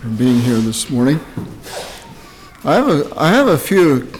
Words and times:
for 0.00 0.08
being 0.08 0.40
here 0.40 0.56
this 0.56 0.88
morning. 0.88 1.20
I 2.64 2.72
have 2.72 2.88
a, 2.88 3.12
I 3.18 3.28
have 3.28 3.48
a 3.48 3.58
few 3.58 4.10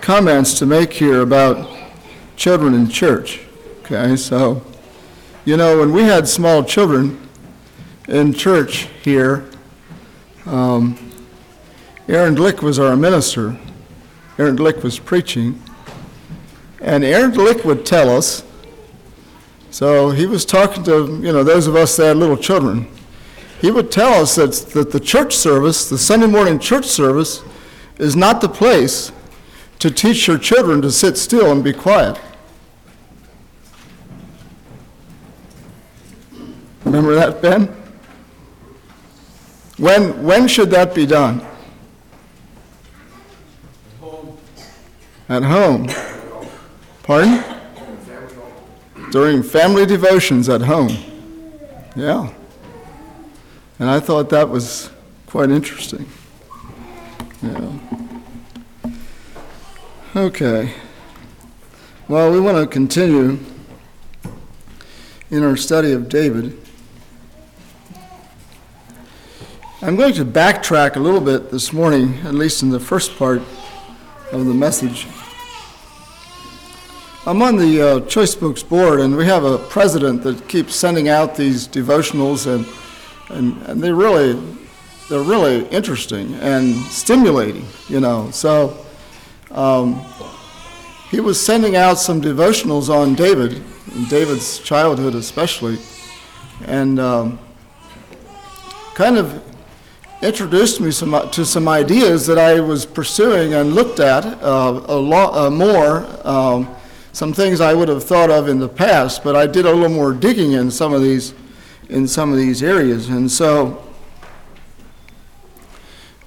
comments 0.00 0.56
to 0.60 0.66
make 0.66 0.92
here 0.92 1.22
about 1.22 1.68
children 2.36 2.74
in 2.74 2.88
church. 2.88 3.40
Okay, 3.80 4.14
so, 4.14 4.62
you 5.44 5.56
know, 5.56 5.80
when 5.80 5.92
we 5.92 6.02
had 6.02 6.28
small 6.28 6.62
children 6.62 7.28
in 8.06 8.32
church 8.32 8.86
here, 9.02 9.50
um, 10.46 10.96
Aaron 12.06 12.36
Glick 12.36 12.62
was 12.62 12.78
our 12.78 12.94
minister. 12.94 13.58
Aaron 14.38 14.56
Glick 14.56 14.84
was 14.84 15.00
preaching. 15.00 15.60
And 16.80 17.02
Aaron 17.02 17.32
Glick 17.32 17.64
would 17.64 17.84
tell 17.84 18.16
us, 18.16 18.44
so 19.72 20.10
he 20.10 20.26
was 20.26 20.44
talking 20.44 20.84
to, 20.84 21.20
you 21.20 21.32
know, 21.32 21.42
those 21.42 21.66
of 21.66 21.74
us 21.74 21.96
that 21.96 22.06
had 22.06 22.16
little 22.16 22.36
children. 22.36 22.88
He 23.60 23.70
would 23.70 23.92
tell 23.92 24.14
us 24.14 24.36
that, 24.36 24.52
that 24.72 24.90
the 24.90 25.00
church 25.00 25.36
service, 25.36 25.88
the 25.88 25.98
Sunday 25.98 26.26
morning 26.26 26.58
church 26.58 26.86
service, 26.86 27.42
is 27.98 28.16
not 28.16 28.40
the 28.40 28.48
place 28.48 29.12
to 29.80 29.90
teach 29.90 30.26
your 30.26 30.38
children 30.38 30.80
to 30.80 30.90
sit 30.90 31.18
still 31.18 31.52
and 31.52 31.62
be 31.62 31.74
quiet. 31.74 32.18
Remember 36.84 37.14
that, 37.14 37.42
Ben? 37.42 37.66
When, 39.76 40.22
when 40.22 40.48
should 40.48 40.70
that 40.70 40.94
be 40.94 41.04
done? 41.04 41.42
At 41.42 41.42
home. 44.00 44.38
At 45.28 45.42
home. 45.42 45.86
Pardon? 47.02 47.44
During 49.10 49.42
family 49.42 49.84
devotions 49.84 50.48
at 50.48 50.62
home. 50.62 50.96
Yeah. 51.94 52.32
And 53.80 53.88
I 53.88 53.98
thought 53.98 54.28
that 54.28 54.50
was 54.50 54.90
quite 55.26 55.50
interesting. 55.50 56.06
Yeah. 57.42 57.78
Okay. 60.14 60.74
Well, 62.06 62.30
we 62.30 62.40
want 62.40 62.58
to 62.58 62.66
continue 62.66 63.38
in 65.30 65.42
our 65.42 65.56
study 65.56 65.92
of 65.92 66.10
David. 66.10 66.60
I'm 69.80 69.96
going 69.96 70.12
to 70.12 70.26
backtrack 70.26 70.96
a 70.96 71.00
little 71.00 71.22
bit 71.22 71.50
this 71.50 71.72
morning, 71.72 72.18
at 72.26 72.34
least 72.34 72.62
in 72.62 72.68
the 72.68 72.80
first 72.80 73.16
part 73.16 73.40
of 74.30 74.44
the 74.44 74.52
message. 74.52 75.06
I'm 77.24 77.40
on 77.40 77.56
the 77.56 77.80
uh, 77.80 78.00
Choice 78.00 78.34
Books 78.34 78.62
board, 78.62 79.00
and 79.00 79.16
we 79.16 79.24
have 79.24 79.44
a 79.44 79.56
president 79.56 80.22
that 80.24 80.48
keeps 80.48 80.74
sending 80.74 81.08
out 81.08 81.34
these 81.34 81.66
devotionals, 81.66 82.46
and, 82.46 82.66
and, 83.30 83.60
and 83.62 83.82
they 83.82 83.92
really, 83.92 84.32
they're 85.08 85.22
really 85.22 85.66
interesting 85.68 86.34
and 86.34 86.76
stimulating, 86.86 87.66
you 87.88 88.00
know. 88.00 88.30
So 88.30 88.86
um, 89.50 90.04
he 91.10 91.20
was 91.20 91.44
sending 91.44 91.76
out 91.76 91.98
some 91.98 92.20
devotionals 92.20 92.88
on 92.88 93.14
David, 93.14 93.62
David's 94.08 94.58
childhood 94.60 95.14
especially, 95.14 95.78
and 96.66 97.00
um, 97.00 97.38
kind 98.94 99.16
of 99.16 99.42
introduced 100.22 100.80
me 100.80 100.90
some, 100.90 101.30
to 101.30 101.44
some 101.44 101.66
ideas 101.66 102.26
that 102.26 102.38
I 102.38 102.60
was 102.60 102.84
pursuing 102.84 103.54
and 103.54 103.74
looked 103.74 104.00
at 104.00 104.24
uh, 104.24 104.84
a 104.86 104.96
lot 104.96 105.34
uh, 105.34 105.50
more. 105.50 106.06
Um, 106.24 106.68
some 107.12 107.32
things 107.32 107.60
I 107.60 107.74
would 107.74 107.88
have 107.88 108.04
thought 108.04 108.30
of 108.30 108.48
in 108.48 108.60
the 108.60 108.68
past, 108.68 109.24
but 109.24 109.34
I 109.34 109.46
did 109.46 109.66
a 109.66 109.72
little 109.72 109.88
more 109.88 110.12
digging 110.12 110.52
in 110.52 110.70
some 110.70 110.92
of 110.92 111.02
these 111.02 111.34
in 111.90 112.06
some 112.08 112.32
of 112.32 112.38
these 112.38 112.62
areas, 112.62 113.08
and 113.08 113.30
so 113.30 113.82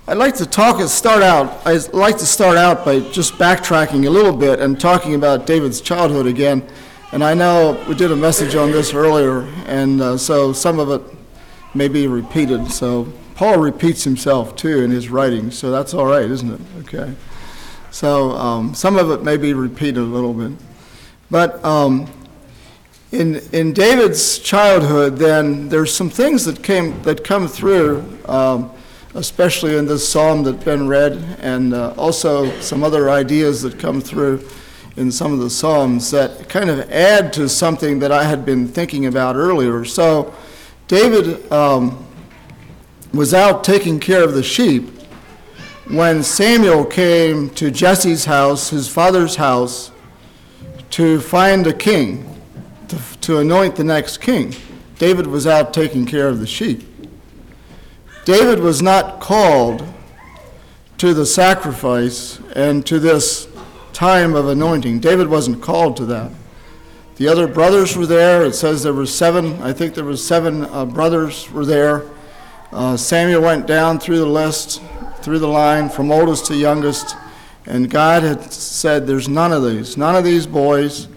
I'd 0.05 0.17
like 0.17 0.35
to 0.35 0.45
talk 0.45 0.81
start 0.89 1.23
out. 1.23 1.65
I'd 1.65 1.93
like 1.93 2.17
to 2.17 2.25
start 2.25 2.57
out 2.57 2.83
by 2.83 2.99
just 2.99 3.35
backtracking 3.35 4.05
a 4.05 4.09
little 4.09 4.35
bit 4.35 4.59
and 4.59 4.77
talking 4.77 5.15
about 5.15 5.45
David's 5.45 5.79
childhood 5.79 6.27
again. 6.27 6.61
And 7.13 7.23
I 7.23 7.33
know 7.33 7.81
we 7.87 7.95
did 7.95 8.11
a 8.11 8.15
message 8.15 8.55
on 8.55 8.71
this 8.71 8.93
earlier, 8.93 9.43
and 9.65 10.01
uh, 10.01 10.17
so 10.17 10.51
some 10.51 10.79
of 10.79 10.89
it 10.89 11.01
may 11.73 11.87
be 11.87 12.07
repeated. 12.07 12.69
So 12.69 13.13
Paul 13.35 13.59
repeats 13.59 14.03
himself 14.03 14.57
too 14.57 14.81
in 14.81 14.91
his 14.91 15.07
writings, 15.07 15.57
so 15.57 15.71
that's 15.71 15.93
all 15.93 16.05
right, 16.05 16.29
isn't 16.29 16.51
it? 16.51 16.61
Okay. 16.79 17.13
So 17.91 18.31
um, 18.31 18.75
some 18.75 18.97
of 18.97 19.09
it 19.09 19.23
may 19.23 19.37
be 19.37 19.53
repeated 19.53 19.99
a 19.99 20.01
little 20.01 20.33
bit, 20.33 20.51
but 21.31 21.63
um, 21.63 22.11
in 23.13 23.35
in 23.51 23.73
David's 23.73 24.39
childhood, 24.39 25.17
then 25.17 25.69
there's 25.69 25.93
some 25.93 26.09
things 26.09 26.45
that 26.45 26.63
came 26.63 27.01
that 27.03 27.23
come 27.23 27.47
through. 27.47 28.03
Um, 28.25 28.71
especially 29.15 29.77
in 29.77 29.85
this 29.85 30.07
psalm 30.07 30.43
that's 30.43 30.63
been 30.63 30.87
read, 30.87 31.13
and 31.39 31.73
uh, 31.73 31.93
also 31.97 32.49
some 32.61 32.83
other 32.83 33.11
ideas 33.11 33.61
that 33.61 33.77
come 33.77 34.01
through 34.01 34.43
in 34.95 35.11
some 35.11 35.33
of 35.33 35.39
the 35.39 35.49
psalms 35.49 36.11
that 36.11 36.49
kind 36.49 36.69
of 36.69 36.79
add 36.91 37.33
to 37.33 37.47
something 37.47 37.99
that 37.99 38.11
I 38.11 38.23
had 38.23 38.45
been 38.45 38.67
thinking 38.67 39.05
about 39.05 39.35
earlier. 39.35 39.85
So, 39.85 40.33
David 40.87 41.51
um, 41.51 42.05
was 43.13 43.33
out 43.33 43.63
taking 43.63 43.99
care 43.99 44.23
of 44.23 44.33
the 44.33 44.43
sheep 44.43 44.89
when 45.87 46.23
Samuel 46.23 46.85
came 46.85 47.49
to 47.51 47.69
Jesse's 47.69 48.25
house, 48.25 48.69
his 48.69 48.87
father's 48.87 49.35
house, 49.35 49.91
to 50.91 51.19
find 51.19 51.67
a 51.67 51.73
king, 51.73 52.32
to, 52.89 52.99
to 53.21 53.37
anoint 53.39 53.75
the 53.75 53.83
next 53.83 54.17
king. 54.17 54.53
David 54.97 55.27
was 55.27 55.47
out 55.47 55.73
taking 55.73 56.05
care 56.05 56.27
of 56.27 56.39
the 56.39 56.47
sheep. 56.47 56.83
David 58.25 58.59
was 58.59 58.81
not 58.81 59.19
called 59.19 59.85
to 60.97 61.13
the 61.13 61.25
sacrifice 61.25 62.39
and 62.55 62.85
to 62.85 62.99
this 62.99 63.47
time 63.91 64.35
of 64.35 64.47
anointing. 64.47 64.99
David 64.99 65.27
wasn't 65.27 65.61
called 65.61 65.97
to 65.97 66.05
that. 66.05 66.31
The 67.17 67.27
other 67.27 67.47
brothers 67.47 67.95
were 67.95 68.05
there. 68.05 68.45
It 68.45 68.55
says 68.55 68.81
there 68.81 68.93
were 68.93 69.05
seven. 69.05 69.61
I 69.61 69.73
think 69.73 69.93
there 69.93 70.05
were 70.05 70.17
seven 70.17 70.63
uh, 70.63 70.85
brothers 70.85 71.51
were 71.51 71.65
there. 71.65 72.09
Uh, 72.71 72.97
Samuel 72.97 73.41
went 73.41 73.67
down 73.67 73.99
through 73.99 74.17
the 74.17 74.25
list, 74.25 74.81
through 75.21 75.39
the 75.39 75.47
line, 75.47 75.89
from 75.89 76.11
oldest 76.11 76.47
to 76.47 76.55
youngest, 76.55 77.15
and 77.67 77.87
God 77.87 78.23
had 78.23 78.51
said, 78.51 79.05
"There's 79.05 79.29
none 79.29 79.51
of 79.51 79.63
these. 79.63 79.95
None 79.95 80.15
of 80.15 80.23
these 80.23 80.47
boys 80.47 81.07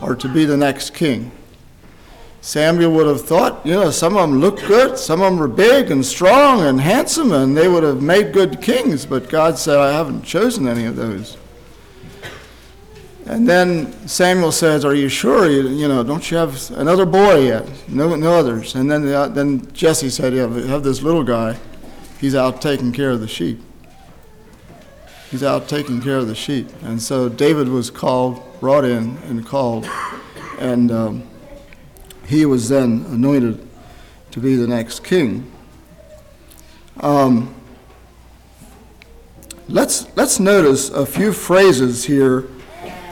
are 0.00 0.14
to 0.14 0.28
be 0.28 0.44
the 0.44 0.56
next 0.56 0.94
king." 0.94 1.32
Samuel 2.46 2.92
would 2.92 3.08
have 3.08 3.22
thought, 3.22 3.66
you 3.66 3.72
know, 3.72 3.90
some 3.90 4.16
of 4.16 4.30
them 4.30 4.40
looked 4.40 4.64
good, 4.68 4.96
some 4.96 5.20
of 5.20 5.32
them 5.32 5.40
were 5.40 5.48
big 5.48 5.90
and 5.90 6.06
strong 6.06 6.60
and 6.60 6.80
handsome, 6.80 7.32
and 7.32 7.56
they 7.56 7.66
would 7.66 7.82
have 7.82 8.00
made 8.00 8.32
good 8.32 8.62
kings, 8.62 9.04
but 9.04 9.28
God 9.28 9.58
said, 9.58 9.76
I 9.78 9.90
haven't 9.90 10.22
chosen 10.22 10.68
any 10.68 10.84
of 10.84 10.94
those. 10.94 11.36
And 13.24 13.48
then 13.48 13.92
Samuel 14.06 14.52
says, 14.52 14.84
Are 14.84 14.94
you 14.94 15.08
sure? 15.08 15.50
You, 15.50 15.68
you 15.68 15.88
know, 15.88 16.04
don't 16.04 16.30
you 16.30 16.36
have 16.36 16.70
another 16.70 17.04
boy 17.04 17.46
yet? 17.46 17.68
No, 17.88 18.14
no 18.14 18.34
others. 18.34 18.76
And 18.76 18.88
then, 18.88 19.04
the, 19.04 19.28
then 19.34 19.68
Jesse 19.72 20.10
said, 20.10 20.32
Yeah, 20.32 20.46
have 20.68 20.84
this 20.84 21.02
little 21.02 21.24
guy. 21.24 21.58
He's 22.20 22.36
out 22.36 22.62
taking 22.62 22.92
care 22.92 23.10
of 23.10 23.18
the 23.18 23.26
sheep. 23.26 23.60
He's 25.30 25.42
out 25.42 25.68
taking 25.68 26.00
care 26.00 26.18
of 26.18 26.28
the 26.28 26.34
sheep. 26.34 26.68
And 26.82 27.00
so 27.02 27.28
David 27.28 27.68
was 27.68 27.90
called, 27.90 28.42
brought 28.60 28.84
in, 28.84 29.16
and 29.28 29.44
called. 29.46 29.88
And. 30.58 30.90
Um, 30.90 31.28
he 32.26 32.44
was 32.44 32.68
then 32.68 33.06
anointed 33.08 33.66
to 34.32 34.40
be 34.40 34.56
the 34.56 34.66
next 34.66 35.04
king. 35.04 35.50
Um, 37.00 37.54
let's, 39.68 40.06
let's 40.16 40.40
notice 40.40 40.90
a 40.90 41.06
few 41.06 41.32
phrases 41.32 42.04
here 42.04 42.48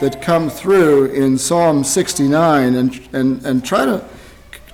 that 0.01 0.21
come 0.21 0.49
through 0.49 1.05
in 1.05 1.37
Psalm 1.37 1.83
69 1.83 2.75
and, 2.75 3.09
and, 3.13 3.45
and 3.45 3.65
try, 3.65 3.85
to, 3.85 4.05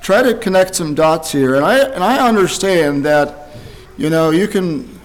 try 0.01 0.23
to 0.23 0.33
connect 0.33 0.75
some 0.75 0.95
dots 0.95 1.31
here. 1.31 1.55
And 1.55 1.63
I, 1.63 1.77
and 1.77 2.03
I 2.03 2.27
understand 2.27 3.05
that, 3.05 3.51
you 3.97 4.09
know, 4.09 4.31
you 4.31 4.47
can, 4.47 4.99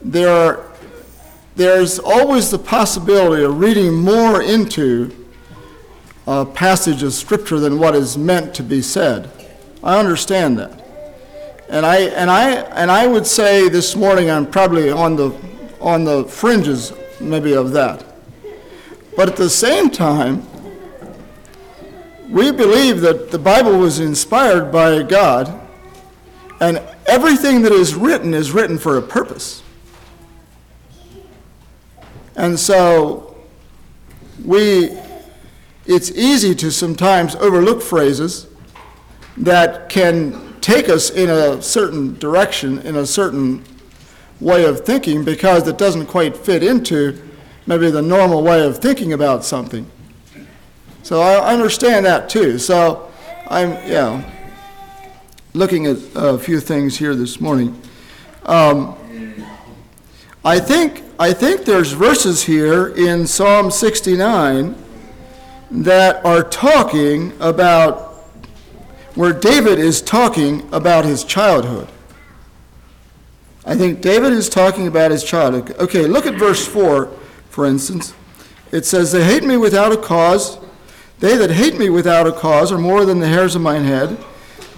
there 0.00 0.30
are, 0.30 0.63
there's 1.56 1.98
always 1.98 2.50
the 2.50 2.58
possibility 2.58 3.44
of 3.44 3.60
reading 3.60 3.94
more 3.94 4.42
into 4.42 5.14
a 6.26 6.44
passage 6.44 7.02
of 7.02 7.12
Scripture 7.12 7.60
than 7.60 7.78
what 7.78 7.94
is 7.94 8.18
meant 8.18 8.54
to 8.54 8.62
be 8.62 8.82
said. 8.82 9.30
I 9.82 9.98
understand 9.98 10.58
that. 10.58 10.80
And 11.68 11.86
I, 11.86 11.96
and 11.98 12.30
I, 12.30 12.50
and 12.50 12.90
I 12.90 13.06
would 13.06 13.26
say 13.26 13.68
this 13.68 13.94
morning 13.94 14.30
I'm 14.30 14.50
probably 14.50 14.90
on 14.90 15.16
the, 15.16 15.34
on 15.80 16.04
the 16.04 16.24
fringes 16.24 16.92
maybe 17.20 17.54
of 17.54 17.72
that. 17.72 18.04
But 19.16 19.28
at 19.28 19.36
the 19.36 19.50
same 19.50 19.90
time, 19.90 20.46
we 22.28 22.50
believe 22.50 23.00
that 23.02 23.30
the 23.30 23.38
Bible 23.38 23.78
was 23.78 24.00
inspired 24.00 24.72
by 24.72 25.02
God, 25.02 25.60
and 26.60 26.82
everything 27.06 27.62
that 27.62 27.72
is 27.72 27.94
written 27.94 28.34
is 28.34 28.50
written 28.50 28.78
for 28.78 28.96
a 28.98 29.02
purpose. 29.02 29.63
And 32.36 32.58
so 32.58 33.36
we 34.44 34.98
it's 35.86 36.10
easy 36.12 36.54
to 36.54 36.70
sometimes 36.70 37.36
overlook 37.36 37.82
phrases 37.82 38.46
that 39.36 39.88
can 39.90 40.54
take 40.60 40.88
us 40.88 41.10
in 41.10 41.28
a 41.28 41.60
certain 41.60 42.18
direction, 42.18 42.78
in 42.80 42.96
a 42.96 43.06
certain 43.06 43.62
way 44.40 44.64
of 44.64 44.80
thinking, 44.80 45.24
because 45.24 45.68
it 45.68 45.76
doesn't 45.76 46.06
quite 46.06 46.36
fit 46.36 46.62
into 46.62 47.20
maybe 47.66 47.90
the 47.90 48.00
normal 48.00 48.42
way 48.42 48.64
of 48.64 48.78
thinking 48.78 49.12
about 49.12 49.44
something. 49.44 49.86
So 51.02 51.20
I 51.20 51.52
understand 51.52 52.06
that 52.06 52.30
too. 52.30 52.58
So 52.58 53.12
I'm, 53.48 53.72
yeah, 53.86 54.22
looking 55.52 55.86
at 55.86 55.98
a 56.14 56.38
few 56.38 56.60
things 56.60 56.96
here 56.96 57.14
this 57.14 57.42
morning. 57.42 57.78
Um, 58.46 58.96
I 60.42 60.58
think 60.58 61.03
I 61.18 61.32
think 61.32 61.64
there's 61.64 61.92
verses 61.92 62.42
here 62.42 62.88
in 62.88 63.28
Psalm 63.28 63.70
69 63.70 64.74
that 65.70 66.24
are 66.24 66.42
talking 66.42 67.32
about 67.38 68.14
where 69.14 69.32
David 69.32 69.78
is 69.78 70.02
talking 70.02 70.68
about 70.72 71.04
his 71.04 71.22
childhood. 71.22 71.88
I 73.64 73.76
think 73.76 74.00
David 74.00 74.32
is 74.32 74.48
talking 74.48 74.88
about 74.88 75.12
his 75.12 75.22
childhood. 75.22 75.76
Okay, 75.78 76.08
look 76.08 76.26
at 76.26 76.34
verse 76.34 76.66
4, 76.66 77.06
for 77.48 77.64
instance. 77.64 78.12
It 78.72 78.84
says, 78.84 79.12
They 79.12 79.22
hate 79.22 79.44
me 79.44 79.56
without 79.56 79.92
a 79.92 79.96
cause. 79.96 80.58
They 81.20 81.36
that 81.36 81.50
hate 81.50 81.78
me 81.78 81.90
without 81.90 82.26
a 82.26 82.32
cause 82.32 82.72
are 82.72 82.78
more 82.78 83.04
than 83.04 83.20
the 83.20 83.28
hairs 83.28 83.54
of 83.54 83.62
mine 83.62 83.84
head. 83.84 84.18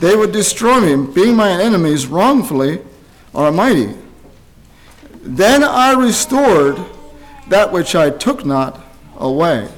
They 0.01 0.15
would 0.15 0.33
destroy 0.33 0.81
me, 0.81 1.13
being 1.15 1.35
my 1.35 1.51
enemies 1.51 2.07
wrongfully 2.07 2.83
are 3.35 3.51
mighty. 3.51 3.95
Then 5.27 5.65
I 5.65 5.93
restored 5.93 6.79
that 7.49 7.73
which 7.73 7.97
I 7.97 8.11
took 8.11 8.47
not 8.47 8.81
away. 9.17 9.69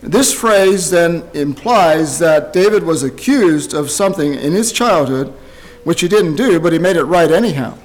This 0.00 0.32
phrase 0.32 0.90
then 0.90 1.28
implies 1.34 2.20
that 2.20 2.52
David 2.52 2.84
was 2.84 3.02
accused 3.02 3.74
of 3.74 3.90
something 3.90 4.32
in 4.32 4.52
his 4.52 4.70
childhood 4.70 5.34
which 5.82 6.02
he 6.02 6.08
didn't 6.08 6.36
do, 6.36 6.60
but 6.60 6.72
he 6.72 6.78
made 6.78 6.96
it 6.96 7.04
right 7.04 7.30
anyhow. 7.30 7.76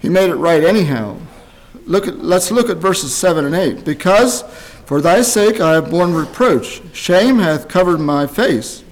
He 0.00 0.10
made 0.10 0.28
it 0.28 0.34
right 0.34 0.62
anyhow. 0.62 1.16
Look 1.86 2.06
at, 2.06 2.18
let's 2.18 2.50
look 2.50 2.68
at 2.68 2.76
verses 2.76 3.14
7 3.14 3.46
and 3.46 3.54
8. 3.54 3.84
Because 3.86 4.42
for 4.84 5.00
thy 5.00 5.22
sake 5.22 5.60
I 5.60 5.74
have 5.74 5.90
borne 5.90 6.12
reproach, 6.12 6.82
shame 6.94 7.38
hath 7.38 7.68
covered 7.68 7.98
my 7.98 8.26
face. 8.26 8.84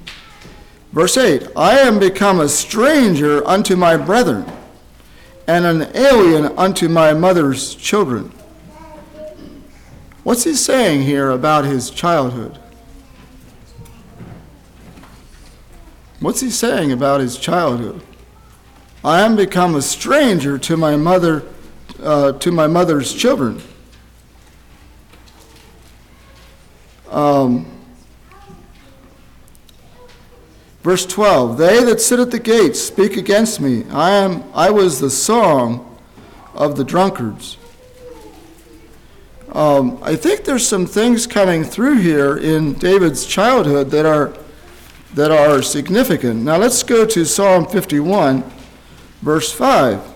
Verse 0.94 1.17
8 1.17 1.49
I 1.56 1.81
am 1.81 1.99
become 1.99 2.38
a 2.38 2.49
stranger 2.49 3.44
unto 3.49 3.75
my 3.75 3.96
brethren, 3.96 4.46
and 5.49 5.67
an 5.67 5.91
alien 5.96 6.56
unto 6.56 6.88
my 6.88 7.12
mother's 7.12 7.75
children. 7.75 8.32
What's 10.23 10.44
he 10.44 10.55
saying 10.55 11.02
here 11.02 11.31
about 11.31 11.64
his 11.64 11.91
childhood? 11.91 12.61
What's 16.20 16.41
he 16.41 16.49
saying 16.49 16.93
about 16.93 17.20
his 17.20 17.38
childhood? 17.38 18.00
I 19.05 19.20
am 19.20 19.35
become 19.35 19.75
a 19.75 19.82
stranger 19.82 20.58
to 20.58 20.76
my 20.76 20.94
mother, 20.94 21.43
uh, 22.00 22.32
to 22.32 22.52
my 22.52 22.69
mother's 22.69 23.12
children. 23.12 23.61
Um, 27.11 27.73
verse 30.84 31.04
12 31.06 31.58
They 31.58 31.82
that 31.82 32.00
sit 32.00 32.20
at 32.20 32.31
the 32.31 32.38
gates 32.38 32.81
speak 32.81 33.16
against 33.16 33.60
me. 33.60 33.84
I, 33.90 34.10
am, 34.10 34.44
I 34.54 34.70
was 34.70 35.00
the 35.00 35.10
song 35.10 35.98
of 36.54 36.76
the 36.76 36.84
drunkards. 36.84 37.56
Um, 39.50 39.98
I 40.02 40.14
think 40.14 40.44
there's 40.44 40.66
some 40.66 40.86
things 40.86 41.26
coming 41.26 41.64
through 41.64 41.98
here 41.98 42.36
in 42.36 42.75
David's 42.75 43.25
childhood 43.26 43.90
that 43.90 44.06
are 44.06 44.36
that 45.14 45.31
are 45.31 45.62
significant. 45.62 46.42
Now 46.42 46.56
let's 46.56 46.82
go 46.82 47.06
to 47.06 47.25
Psalm 47.25 47.66
51, 47.66 48.42
verse 49.22 49.52
5. 49.52 50.12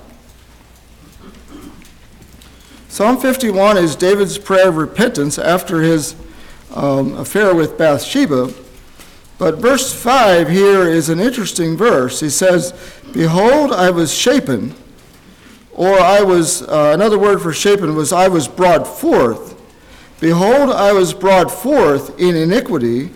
Psalm 2.88 3.17
51 3.17 3.76
is 3.76 3.94
David's 3.94 4.38
prayer 4.38 4.70
of 4.70 4.76
repentance 4.76 5.38
after 5.38 5.82
his 5.82 6.17
um, 6.75 7.12
affair 7.17 7.55
with 7.55 7.79
Bathsheba. 7.79 8.53
But 9.38 9.58
verse 9.58 9.94
5 9.94 10.49
here 10.49 10.82
is 10.82 11.08
an 11.08 11.20
interesting 11.20 11.76
verse. 11.76 12.20
He 12.20 12.29
says, 12.29 12.75
Behold, 13.12 13.73
I 13.73 13.90
was 13.90 14.12
shapen 14.12 14.75
or 15.79 16.00
I 16.00 16.23
was, 16.23 16.62
uh, 16.62 16.90
another 16.93 17.17
word 17.17 17.40
for 17.40 17.52
shapen 17.52 17.94
was, 17.94 18.12
I 18.12 18.26
was 18.26 18.49
brought 18.49 18.85
forth. 18.85 19.55
Behold, 20.19 20.70
I 20.70 20.93
was 20.93 21.14
brought 21.14 21.52
forth 21.52 22.19
in 22.19 22.35
iniquity, 22.35 23.11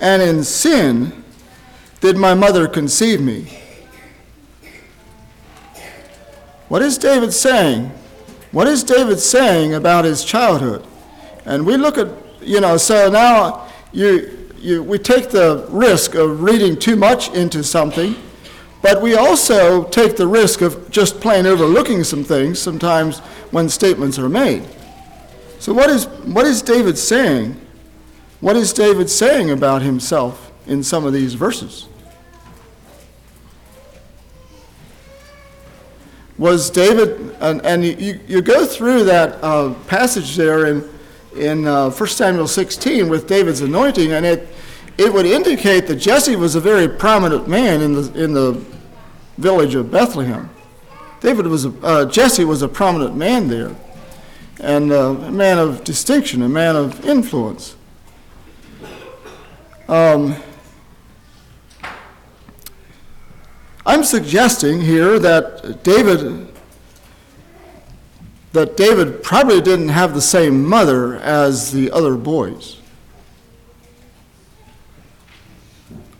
and 0.00 0.20
in 0.20 0.42
sin 0.42 1.22
did 2.00 2.16
my 2.16 2.34
mother 2.34 2.66
conceive 2.66 3.20
me. 3.20 3.60
What 6.66 6.82
is 6.82 6.98
David 6.98 7.32
saying? 7.32 7.92
What 8.50 8.66
is 8.66 8.82
David 8.82 9.20
saying 9.20 9.72
about 9.72 10.04
his 10.04 10.24
childhood? 10.24 10.84
And 11.44 11.64
we 11.64 11.76
look 11.76 11.96
at, 11.96 12.08
you 12.40 12.60
know, 12.60 12.76
so 12.76 13.08
now 13.08 13.68
you, 13.92 14.37
you, 14.60 14.82
we 14.82 14.98
take 14.98 15.30
the 15.30 15.66
risk 15.68 16.14
of 16.14 16.42
reading 16.42 16.78
too 16.78 16.96
much 16.96 17.28
into 17.30 17.62
something 17.62 18.14
but 18.80 19.02
we 19.02 19.14
also 19.14 19.84
take 19.84 20.16
the 20.16 20.26
risk 20.26 20.60
of 20.60 20.90
just 20.90 21.20
plain 21.20 21.46
overlooking 21.46 22.04
some 22.04 22.22
things 22.22 22.60
sometimes 22.60 23.18
when 23.50 23.68
statements 23.68 24.18
are 24.18 24.28
made. 24.28 24.62
So, 25.58 25.72
what 25.72 25.90
is, 25.90 26.06
what 26.06 26.46
is 26.46 26.62
David 26.62 26.96
saying? 26.96 27.60
What 28.40 28.56
is 28.56 28.72
David 28.72 29.10
saying 29.10 29.50
about 29.50 29.82
himself 29.82 30.52
in 30.66 30.84
some 30.84 31.04
of 31.04 31.12
these 31.12 31.34
verses? 31.34 31.88
Was 36.36 36.70
David, 36.70 37.34
and, 37.40 37.60
and 37.66 37.84
you, 37.84 38.20
you 38.28 38.40
go 38.42 38.64
through 38.64 39.04
that 39.04 39.42
uh, 39.42 39.74
passage 39.88 40.36
there 40.36 40.66
in, 40.66 40.88
in 41.38 41.66
uh, 41.66 41.90
1 41.90 42.08
Samuel 42.08 42.48
16 42.48 43.08
with 43.08 43.26
David's 43.26 43.60
anointing, 43.60 44.12
and 44.12 44.26
it, 44.26 44.48
it 44.98 45.12
would 45.12 45.26
indicate 45.26 45.86
that 45.86 45.96
Jesse 45.96 46.36
was 46.36 46.54
a 46.54 46.60
very 46.60 46.88
prominent 46.88 47.48
man 47.48 47.80
in 47.80 47.94
the, 47.94 48.22
in 48.24 48.32
the 48.32 48.64
village 49.38 49.74
of 49.74 49.90
Bethlehem. 49.90 50.50
David 51.20 51.46
was 51.46 51.64
a, 51.64 51.70
uh, 51.82 52.04
Jesse 52.04 52.44
was 52.44 52.62
a 52.62 52.68
prominent 52.68 53.16
man 53.16 53.48
there, 53.48 53.74
and 54.60 54.92
uh, 54.92 55.10
a 55.10 55.30
man 55.30 55.58
of 55.58 55.84
distinction, 55.84 56.42
a 56.42 56.48
man 56.48 56.76
of 56.76 57.04
influence. 57.06 57.76
Um, 59.88 60.36
I'm 63.86 64.04
suggesting 64.04 64.82
here 64.82 65.18
that 65.18 65.82
David 65.82 66.46
that 68.52 68.76
David 68.76 69.22
probably 69.22 69.60
didn't 69.60 69.90
have 69.90 70.14
the 70.14 70.20
same 70.20 70.64
mother 70.64 71.16
as 71.16 71.72
the 71.72 71.90
other 71.90 72.16
boys. 72.16 72.80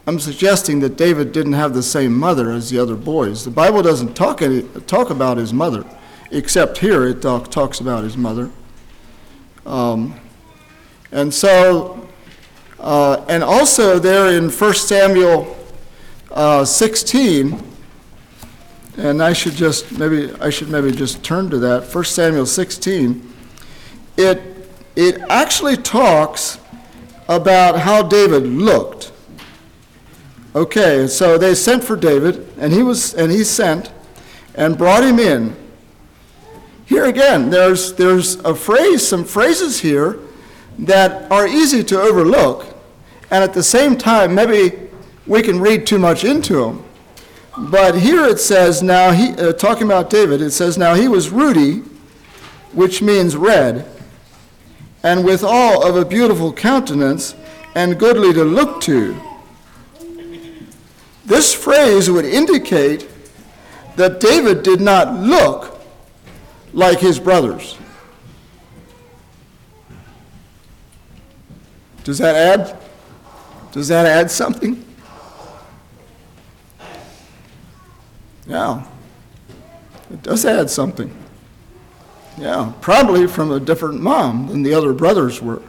I'm 0.06 0.18
suggesting 0.18 0.80
that 0.80 0.96
David 0.96 1.32
didn't 1.32 1.52
have 1.52 1.74
the 1.74 1.82
same 1.82 2.18
mother 2.18 2.50
as 2.50 2.70
the 2.70 2.78
other 2.78 2.96
boys. 2.96 3.44
The 3.44 3.50
Bible 3.50 3.82
doesn't 3.82 4.14
talk, 4.14 4.40
any, 4.40 4.62
talk 4.86 5.10
about 5.10 5.36
his 5.36 5.52
mother, 5.52 5.84
except 6.30 6.78
here 6.78 7.06
it 7.06 7.20
talk, 7.20 7.50
talks 7.50 7.80
about 7.80 8.04
his 8.04 8.16
mother. 8.16 8.50
Um, 9.66 10.18
and 11.12 11.32
so, 11.32 12.08
uh, 12.78 13.24
and 13.28 13.42
also 13.44 13.98
there 13.98 14.28
in 14.32 14.48
1 14.48 14.74
Samuel 14.74 15.54
uh, 16.30 16.64
16, 16.64 17.62
and 18.98 19.22
I 19.22 19.32
should 19.32 19.54
just 19.54 19.96
maybe 19.98 20.32
I 20.40 20.50
should 20.50 20.68
maybe 20.68 20.90
just 20.90 21.22
turn 21.22 21.48
to 21.50 21.58
that. 21.58 21.94
1 21.94 22.04
Samuel 22.04 22.46
16. 22.46 23.32
It 24.16 24.42
it 24.96 25.20
actually 25.30 25.76
talks 25.76 26.58
about 27.28 27.78
how 27.78 28.02
David 28.02 28.42
looked. 28.44 29.12
Okay, 30.54 31.06
so 31.06 31.38
they 31.38 31.54
sent 31.54 31.84
for 31.84 31.94
David, 31.94 32.52
and 32.58 32.72
he 32.72 32.82
was 32.82 33.14
and 33.14 33.30
he 33.30 33.44
sent 33.44 33.92
and 34.56 34.76
brought 34.76 35.04
him 35.04 35.20
in. 35.20 35.54
Here 36.86 37.04
again, 37.04 37.50
there's 37.50 37.92
there's 37.92 38.36
a 38.36 38.54
phrase, 38.54 39.06
some 39.06 39.24
phrases 39.24 39.80
here 39.80 40.18
that 40.78 41.30
are 41.30 41.46
easy 41.46 41.84
to 41.84 42.00
overlook, 42.00 42.66
and 43.30 43.44
at 43.44 43.54
the 43.54 43.62
same 43.62 43.96
time, 43.96 44.34
maybe 44.34 44.88
we 45.26 45.42
can 45.42 45.60
read 45.60 45.86
too 45.86 45.98
much 45.98 46.24
into 46.24 46.54
them. 46.54 46.87
But 47.58 47.98
here 47.98 48.24
it 48.24 48.38
says, 48.38 48.82
now 48.82 49.10
he, 49.10 49.32
uh, 49.32 49.52
talking 49.52 49.84
about 49.84 50.10
David, 50.10 50.40
it 50.40 50.52
says, 50.52 50.78
now 50.78 50.94
he 50.94 51.08
was 51.08 51.30
ruddy, 51.30 51.82
which 52.72 53.02
means 53.02 53.36
red, 53.36 53.84
and 55.02 55.24
withal 55.24 55.84
of 55.86 55.96
a 55.96 56.04
beautiful 56.04 56.52
countenance, 56.52 57.34
and 57.74 57.98
goodly 57.98 58.32
to 58.32 58.44
look 58.44 58.80
to. 58.82 59.20
This 61.26 61.52
phrase 61.52 62.10
would 62.10 62.24
indicate 62.24 63.08
that 63.96 64.20
David 64.20 64.62
did 64.62 64.80
not 64.80 65.14
look 65.14 65.80
like 66.72 67.00
his 67.00 67.18
brothers. 67.18 67.76
Does 72.04 72.18
that 72.18 72.36
add? 72.36 72.78
Does 73.72 73.88
that 73.88 74.06
add 74.06 74.30
something? 74.30 74.87
Yeah. 78.48 78.84
It 80.10 80.22
does 80.22 80.44
add 80.44 80.70
something. 80.70 81.14
Yeah, 82.38 82.72
probably 82.80 83.26
from 83.26 83.50
a 83.50 83.60
different 83.60 84.00
mom 84.00 84.48
than 84.48 84.62
the 84.62 84.72
other 84.72 84.92
brothers 84.92 85.42
were. 85.42 85.62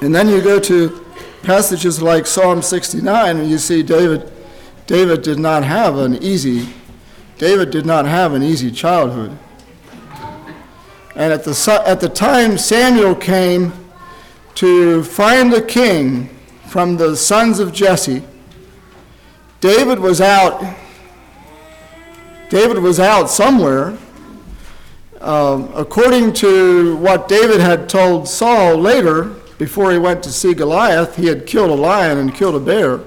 And 0.00 0.14
then 0.14 0.28
you 0.28 0.40
go 0.40 0.58
to 0.60 1.04
passages 1.42 2.00
like 2.00 2.26
Psalm 2.26 2.62
69 2.62 3.36
and 3.36 3.50
you 3.50 3.58
see 3.58 3.82
David 3.82 4.32
David 4.86 5.22
did 5.22 5.38
not 5.38 5.64
have 5.64 5.98
an 5.98 6.22
easy 6.22 6.68
David 7.36 7.70
did 7.70 7.86
not 7.86 8.04
have 8.06 8.32
an 8.32 8.42
easy 8.42 8.70
childhood. 8.70 9.36
And 11.14 11.32
at 11.32 11.44
the, 11.44 11.82
at 11.86 12.00
the 12.00 12.08
time 12.08 12.58
Samuel 12.58 13.14
came 13.14 13.72
to 14.56 15.04
find 15.04 15.52
a 15.52 15.62
king 15.62 16.30
from 16.66 16.96
the 16.96 17.16
sons 17.16 17.60
of 17.60 17.72
Jesse, 17.72 18.22
David 19.60 19.98
was 19.98 20.20
out. 20.20 20.76
David 22.48 22.78
was 22.78 23.00
out 23.00 23.28
somewhere. 23.28 23.98
Um, 25.20 25.72
according 25.74 26.32
to 26.34 26.96
what 26.98 27.28
David 27.28 27.60
had 27.60 27.88
told 27.88 28.28
Saul 28.28 28.76
later, 28.76 29.34
before 29.58 29.90
he 29.90 29.98
went 29.98 30.22
to 30.22 30.30
see 30.30 30.54
Goliath, 30.54 31.16
he 31.16 31.26
had 31.26 31.44
killed 31.44 31.70
a 31.70 31.74
lion 31.74 32.18
and 32.18 32.32
killed 32.32 32.54
a 32.54 32.60
bear. 32.60 33.00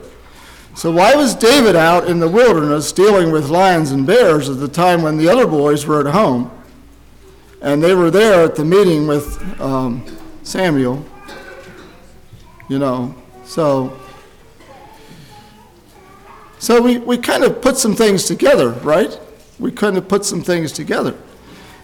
So 0.76 0.92
why 0.92 1.16
was 1.16 1.36
David 1.36 1.78
out 1.78 2.08
in 2.08 2.20
the 2.20 2.28
wilderness 2.28 2.92
dealing 2.92 3.32
with 3.32 3.50
lions 3.50 3.92
and 3.92 4.06
bears 4.06 4.50
at 4.50 4.60
the 4.60 4.68
time 4.68 5.02
when 5.02 5.18
the 5.18 5.30
other 5.30 5.48
boys 5.48 5.86
were 5.86 6.06
at 6.06 6.14
home? 6.14 6.52
And 7.62 7.82
they 7.82 7.96
were 7.96 8.12
there 8.12 8.44
at 8.44 8.56
the 8.56 8.66
meeting 8.66 9.08
with 9.08 9.62
um, 9.62 10.04
Samuel. 10.44 11.06
You 12.68 12.80
know, 12.80 13.16
so 13.46 13.98
so 16.62 16.80
we, 16.80 17.00
we 17.00 17.18
kind 17.18 17.44
of 17.44 17.60
put 17.60 17.76
some 17.76 17.96
things 17.96 18.26
together, 18.26 18.70
right? 18.70 19.20
We 19.60 19.72
kind 19.72 19.98
of 19.98 20.08
put 20.08 20.24
some 20.24 20.44
things 20.44 20.72
together. 20.72 21.18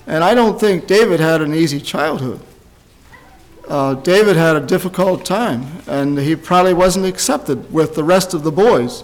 And 0.05 0.23
I 0.23 0.35
don't 0.35 0.59
think 0.59 0.85
David 0.85 1.19
had 1.19 1.41
an 1.41 1.51
easy 1.51 1.81
childhood. 1.81 2.39
Uh, 3.67 3.95
David 3.95 4.35
had 4.35 4.55
a 4.55 4.59
difficult 4.59 5.25
time, 5.25 5.65
and 5.87 6.19
he 6.19 6.35
probably 6.35 6.75
wasn't 6.75 7.07
accepted 7.07 7.73
with 7.73 7.95
the 7.95 8.03
rest 8.03 8.35
of 8.35 8.43
the 8.43 8.51
boys. 8.51 9.03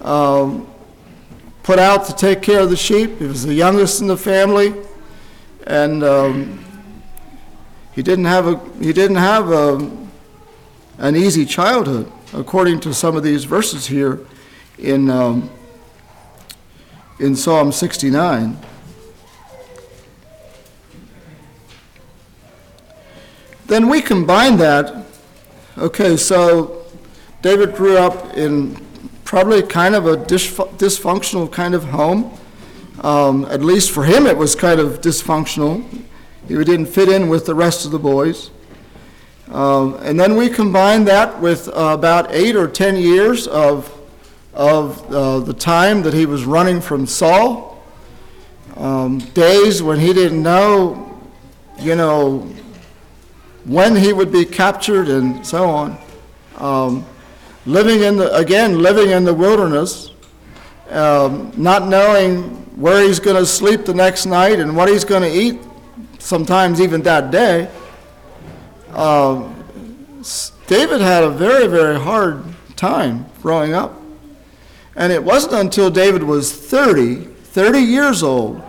Um, 0.00 0.68
put 1.64 1.80
out 1.80 2.06
to 2.06 2.14
take 2.14 2.40
care 2.40 2.60
of 2.60 2.70
the 2.70 2.76
sheep. 2.76 3.18
He 3.18 3.26
was 3.26 3.44
the 3.44 3.54
youngest 3.54 4.00
in 4.00 4.06
the 4.06 4.16
family, 4.16 4.74
and 5.66 6.04
um, 6.04 6.64
he 7.96 8.02
didn't 8.04 8.26
have 8.26 8.46
a 8.46 8.60
he 8.78 8.92
didn't 8.92 9.16
have 9.16 9.50
a, 9.50 9.90
an 10.98 11.16
easy 11.16 11.44
childhood, 11.44 12.12
according 12.32 12.78
to 12.78 12.94
some 12.94 13.16
of 13.16 13.24
these 13.24 13.42
verses 13.42 13.88
here 13.88 14.20
in 14.78 15.10
um, 15.10 15.50
in 17.18 17.34
Psalm 17.34 17.72
69. 17.72 18.56
Then 23.66 23.88
we 23.88 24.00
combine 24.00 24.56
that. 24.58 25.04
Okay, 25.76 26.16
so 26.16 26.86
David 27.42 27.74
grew 27.74 27.98
up 27.98 28.36
in 28.36 28.76
probably 29.24 29.62
kind 29.62 29.94
of 29.94 30.06
a 30.06 30.16
dysfunctional 30.16 31.52
kind 31.52 31.74
of 31.74 31.84
home. 31.84 32.36
Um, 33.02 33.44
at 33.50 33.60
least 33.60 33.90
for 33.90 34.04
him, 34.04 34.26
it 34.26 34.36
was 34.36 34.54
kind 34.54 34.80
of 34.80 35.00
dysfunctional. 35.00 35.84
He 36.48 36.54
didn't 36.54 36.86
fit 36.86 37.10
in 37.10 37.28
with 37.28 37.44
the 37.44 37.54
rest 37.54 37.84
of 37.84 37.90
the 37.90 37.98
boys. 37.98 38.50
Um, 39.50 39.98
and 40.00 40.18
then 40.18 40.36
we 40.36 40.48
combine 40.48 41.04
that 41.04 41.40
with 41.40 41.68
uh, 41.68 41.90
about 41.92 42.32
eight 42.32 42.56
or 42.56 42.68
ten 42.68 42.96
years 42.96 43.46
of, 43.46 43.92
of 44.58 45.14
uh, 45.14 45.38
the 45.38 45.54
time 45.54 46.02
that 46.02 46.12
he 46.12 46.26
was 46.26 46.44
running 46.44 46.80
from 46.80 47.06
Saul. 47.06 47.80
Um, 48.76 49.18
days 49.18 49.82
when 49.82 50.00
he 50.00 50.12
didn't 50.12 50.42
know, 50.42 51.20
you 51.78 51.94
know, 51.94 52.40
when 53.64 53.94
he 53.94 54.12
would 54.12 54.32
be 54.32 54.44
captured 54.44 55.08
and 55.08 55.46
so 55.46 55.64
on. 55.64 55.98
Um, 56.56 57.06
living 57.66 58.02
in 58.02 58.16
the, 58.16 58.34
again, 58.34 58.82
living 58.82 59.10
in 59.10 59.24
the 59.24 59.32
wilderness, 59.32 60.10
um, 60.90 61.52
not 61.56 61.86
knowing 61.86 62.42
where 62.76 63.06
he's 63.06 63.20
going 63.20 63.36
to 63.36 63.46
sleep 63.46 63.84
the 63.84 63.94
next 63.94 64.26
night 64.26 64.58
and 64.58 64.76
what 64.76 64.88
he's 64.88 65.04
going 65.04 65.22
to 65.22 65.30
eat, 65.30 65.60
sometimes 66.18 66.80
even 66.80 67.00
that 67.02 67.30
day. 67.30 67.70
Uh, 68.90 69.48
David 70.66 71.00
had 71.00 71.22
a 71.22 71.30
very, 71.30 71.68
very 71.68 71.98
hard 71.98 72.42
time 72.74 73.26
growing 73.40 73.72
up. 73.72 73.94
And 74.98 75.12
it 75.12 75.22
wasn't 75.22 75.54
until 75.54 75.90
David 75.90 76.24
was 76.24 76.52
30, 76.52 77.22
30 77.22 77.78
years 77.78 78.24
old, 78.24 78.60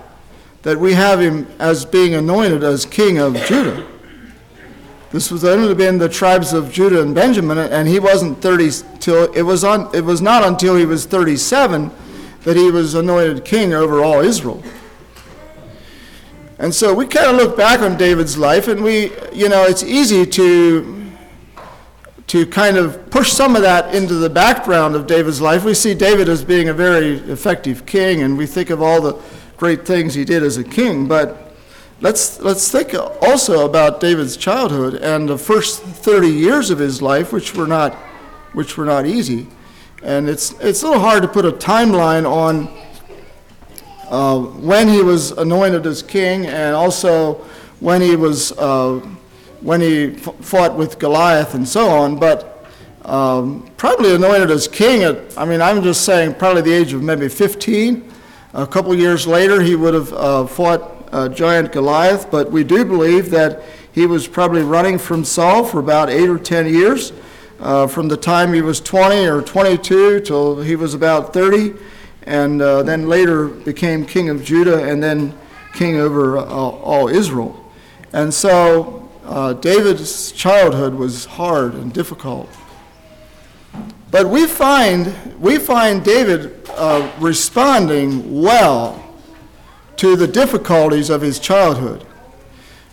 that 0.62 0.80
we 0.80 0.94
have 0.94 1.20
him 1.20 1.48
as 1.58 1.86
being 1.86 2.14
anointed 2.14 2.64
as 2.64 2.86
king 2.86 3.18
of 3.18 3.36
Judah. 3.48 3.86
This 5.12 5.32
was 5.32 5.44
only 5.44 5.74
been 5.74 5.98
the 5.98 6.08
tribes 6.08 6.54
of 6.54 6.72
Judah 6.72 7.02
and 7.02 7.16
Benjamin, 7.16 7.58
and 7.58 7.88
he 7.88 8.00
wasn't 8.00 8.44
30 8.44 8.70
till 9.00 9.34
it 9.34 9.42
was 9.42 9.64
on. 9.64 9.90
It 9.96 10.06
was 10.06 10.22
not 10.22 10.44
until 10.44 10.76
he 10.76 10.86
was 10.86 11.08
37 11.08 11.90
that 12.44 12.56
he 12.56 12.70
was 12.70 12.94
anointed 12.94 13.44
king 13.44 13.74
over 13.74 14.04
all 14.04 14.20
Israel. 14.20 14.62
And 16.60 16.76
so 16.76 16.94
we 16.94 17.08
kind 17.08 17.32
of 17.32 17.38
look 17.38 17.58
back 17.58 17.80
on 17.80 17.98
David's 17.98 18.38
life, 18.38 18.68
and 18.68 18.84
we, 18.84 19.14
you 19.34 19.50
know, 19.50 19.64
it's 19.64 19.82
easy 19.82 20.28
to 20.28 20.99
to 22.30 22.46
kind 22.48 22.78
of 22.78 23.10
push 23.12 23.32
some 23.32 23.56
of 23.56 23.62
that 23.62 23.94
into 23.94 24.16
the 24.16 24.30
background 24.30 24.96
of 24.96 25.06
David's 25.06 25.42
life. 25.42 25.64
We 25.64 25.74
see 25.74 25.94
David 25.94 26.30
as 26.30 26.44
being 26.44 26.70
a 26.70 26.74
very 26.74 27.18
effective 27.32 27.86
king, 27.86 28.24
and 28.24 28.38
we 28.38 28.46
think 28.46 28.70
of 28.70 28.82
all 28.82 29.02
the 29.02 29.22
great 29.58 29.86
things 29.86 30.14
he 30.14 30.24
did 30.26 30.42
as 30.42 30.58
a 30.58 30.64
king, 30.64 31.08
but 31.08 31.50
Let's, 32.02 32.40
let's 32.40 32.72
think 32.72 32.94
also 33.22 33.66
about 33.66 34.00
David's 34.00 34.38
childhood 34.38 34.94
and 34.96 35.28
the 35.28 35.38
first 35.38 35.82
30 35.82 36.30
years 36.30 36.70
of 36.70 36.80
his 36.80 37.02
life, 37.02 37.34
which 37.34 37.54
were 37.54 37.68
not, 37.68 37.94
which 38.54 38.78
were 38.78 38.86
not 38.86 39.06
easy. 39.06 39.48
And 40.02 40.30
it's, 40.30 40.52
it's 40.62 40.82
a 40.84 40.88
little 40.88 41.02
hard 41.02 41.24
to 41.24 41.28
put 41.28 41.44
a 41.44 41.52
timeline 41.52 42.26
on 42.26 42.70
uh, 44.10 44.40
when 44.40 44.88
he 44.88 45.02
was 45.02 45.32
anointed 45.32 45.86
as 45.86 46.02
king 46.02 46.46
and 46.46 46.74
also 46.74 47.34
when 47.82 48.02
he 48.02 48.16
was 48.16 48.54
uh, 48.54 49.06
when 49.62 49.82
he 49.82 50.12
fought 50.12 50.76
with 50.76 51.00
Goliath 51.00 51.54
and 51.54 51.68
so 51.68 51.90
on. 51.90 52.18
But 52.18 52.66
um, 53.06 53.70
probably 53.78 54.14
anointed 54.14 54.52
as 54.52 54.68
king 54.68 55.04
at 55.04 55.38
I 55.38 55.46
mean 55.46 55.62
I'm 55.62 55.82
just 55.82 56.06
saying 56.06 56.36
probably 56.36 56.62
the 56.62 56.74
age 56.74 56.94
of 56.94 57.02
maybe 57.02 57.28
15. 57.28 58.14
A 58.54 58.66
couple 58.66 58.96
years 58.96 59.28
later, 59.28 59.62
he 59.62 59.76
would 59.76 59.94
have 59.94 60.12
uh, 60.12 60.48
fought 60.48 61.08
uh, 61.12 61.30
giant 61.30 61.72
Goliath, 61.72 62.32
but 62.32 62.52
we 62.52 62.64
do 62.64 62.84
believe 62.84 63.30
that 63.30 63.62
he 63.92 64.06
was 64.08 64.28
probably 64.28 64.64
running 64.64 64.98
from 64.98 65.24
Saul 65.24 65.64
for 65.64 65.80
about 65.80 66.10
eight 66.10 66.30
or 66.30 66.40
ten 66.40 66.68
years, 66.68 67.14
uh, 67.60 67.86
from 67.86 68.08
the 68.08 68.18
time 68.18 68.54
he 68.54 68.62
was 68.62 68.80
20 68.80 69.28
or 69.28 69.42
22 69.42 70.22
till 70.22 70.62
he 70.62 70.76
was 70.76 70.94
about 70.94 71.32
30, 71.32 71.74
and 72.24 72.62
uh, 72.62 72.82
then 72.82 73.08
later 73.08 73.48
became 73.48 74.06
king 74.06 74.30
of 74.30 74.44
Judah 74.44 74.84
and 74.84 75.02
then 75.02 75.38
king 75.74 75.98
over 75.98 76.38
uh, 76.38 76.44
all 76.44 77.08
Israel. 77.08 77.72
And 78.14 78.34
so 78.34 78.99
uh, 79.30 79.54
David's 79.54 80.32
childhood 80.32 80.96
was 80.96 81.26
hard 81.26 81.76
and 81.76 81.94
difficult. 81.94 82.50
But 84.10 84.28
we 84.28 84.48
find, 84.48 85.14
we 85.40 85.60
find 85.60 86.04
David 86.04 86.68
uh, 86.72 87.12
responding 87.20 88.42
well 88.42 89.06
to 89.98 90.16
the 90.16 90.28
difficulties 90.28 91.12
of 91.12 91.22
his 91.22 91.38
childhood. 91.38 92.08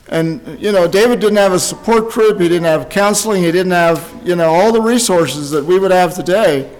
And, 0.09 0.61
you 0.61 0.73
know, 0.73 0.87
David 0.87 1.21
didn't 1.21 1.39
have 1.39 1.55
a 1.55 1.59
support 1.59 2.11
group, 2.11 2.39
he 2.39 2.49
didn't 2.49 2.65
have 2.65 2.91
counseling, 2.91 3.43
he 3.43 3.51
didn't 3.51 3.73
have, 3.73 4.21
you 4.23 4.37
know, 4.37 4.53
all 4.53 4.73
the 4.73 4.83
resources 4.83 5.51
that 5.53 5.65
we 5.65 5.79
would 5.79 5.91
have 5.91 6.15
today. 6.15 6.71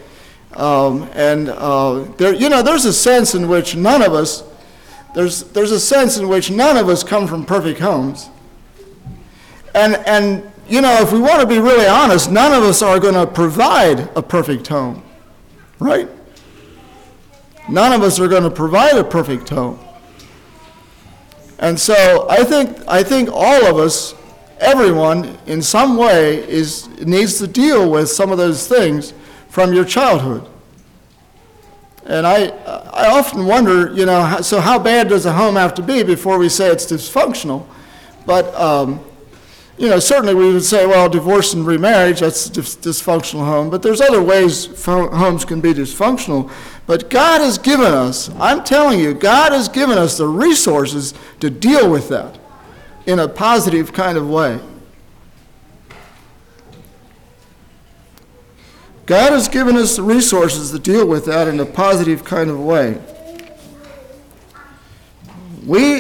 Um, 0.53 1.09
and, 1.15 1.49
uh, 1.49 2.05
there, 2.19 2.35
you 2.35 2.51
know, 2.51 2.63
there's 2.63 2.85
a 2.85 2.93
sense 2.93 3.35
in 3.35 3.49
which 3.49 3.75
none 3.75 4.03
of 4.03 4.13
us, 4.13 4.45
there's, 5.15 5.45
there's 5.45 5.73
a 5.73 5.81
sense 5.81 6.19
in 6.19 6.29
which 6.29 6.51
none 6.51 6.77
of 6.77 6.91
us 6.91 7.03
come 7.03 7.27
from 7.27 7.47
perfect 7.47 7.81
homes. 7.81 8.29
And, 9.77 9.97
and, 10.07 10.51
you 10.67 10.81
know, 10.81 11.03
if 11.03 11.13
we 11.13 11.21
want 11.21 11.43
to 11.43 11.47
be 11.47 11.59
really 11.59 11.87
honest, 11.87 12.31
none 12.31 12.51
of 12.55 12.63
us 12.63 12.81
are 12.81 12.99
going 12.99 13.13
to 13.13 13.27
provide 13.27 14.01
a 14.17 14.23
perfect 14.23 14.67
home, 14.67 15.05
right? 15.79 16.09
None 17.69 17.93
of 17.93 18.03
us 18.03 18.19
are 18.19 18.27
going 18.27 18.45
to 18.45 18.51
provide 18.51 18.97
a 18.97 19.05
perfect 19.05 19.51
home. 19.51 19.79
And 21.59 21.79
so 21.79 22.27
I 22.31 22.43
think, 22.43 22.79
I 22.89 23.03
think 23.03 23.29
all 23.31 23.67
of 23.67 23.77
us, 23.77 24.15
everyone, 24.61 25.37
in 25.45 25.61
some 25.61 25.99
way, 25.99 26.37
is, 26.49 26.89
needs 27.01 27.37
to 27.39 27.47
deal 27.47 27.91
with 27.91 28.09
some 28.09 28.33
of 28.33 28.39
those 28.39 28.67
things 28.67 29.13
from 29.51 29.75
your 29.75 29.85
childhood. 29.85 30.49
And 32.07 32.27
I, 32.27 32.47
I 32.47 33.09
often 33.11 33.45
wonder, 33.45 33.93
you 33.93 34.07
know, 34.07 34.41
so 34.41 34.59
how 34.59 34.79
bad 34.79 35.11
does 35.11 35.27
a 35.27 35.35
home 35.35 35.57
have 35.57 35.75
to 35.75 35.83
be 35.83 36.03
before 36.03 36.39
we 36.39 36.49
say 36.49 36.71
it's 36.71 36.87
dysfunctional? 36.87 37.67
But, 38.25 38.55
um, 38.55 39.05
you 39.79 39.89
know, 39.89 39.99
certainly 39.99 40.35
we 40.35 40.53
would 40.53 40.65
say, 40.65 40.87
well, 40.87 41.09
divorce 41.09 41.53
and 41.53 41.67
remarriage, 41.67 42.21
that's 42.21 42.47
a 42.47 42.51
dysfunctional 42.51 43.45
home, 43.45 43.69
but 43.69 43.83
there's 43.83 44.01
other 44.01 44.23
ways 44.23 44.85
homes 44.85 45.45
can 45.45 45.61
be 45.61 45.75
dysfunctional. 45.75 46.51
But 46.87 47.11
God 47.11 47.41
has 47.41 47.59
given 47.59 47.93
us, 47.93 48.31
I'm 48.39 48.65
telling 48.65 49.01
you, 49.01 49.13
God 49.13 49.53
has 49.53 49.69
given 49.69 49.99
us 49.99 50.17
the 50.17 50.29
resources 50.29 51.13
to 51.41 51.51
deal 51.51 51.91
with 51.91 52.09
that 52.09 52.39
in 53.05 53.19
a 53.19 53.29
positive 53.29 53.93
kind 53.93 54.17
of 54.17 54.29
way. 54.29 54.61
God 59.05 59.33
has 59.33 59.49
given 59.49 59.77
us 59.77 59.97
the 59.97 60.03
resources 60.03 60.73
to 60.73 60.79
deal 60.79 61.07
with 61.07 61.27
that 61.27 61.47
in 61.47 61.61
a 61.61 61.67
positive 61.67 62.25
kind 62.25 62.51
of 62.51 62.59
way. 62.59 63.01
We, 65.65 65.96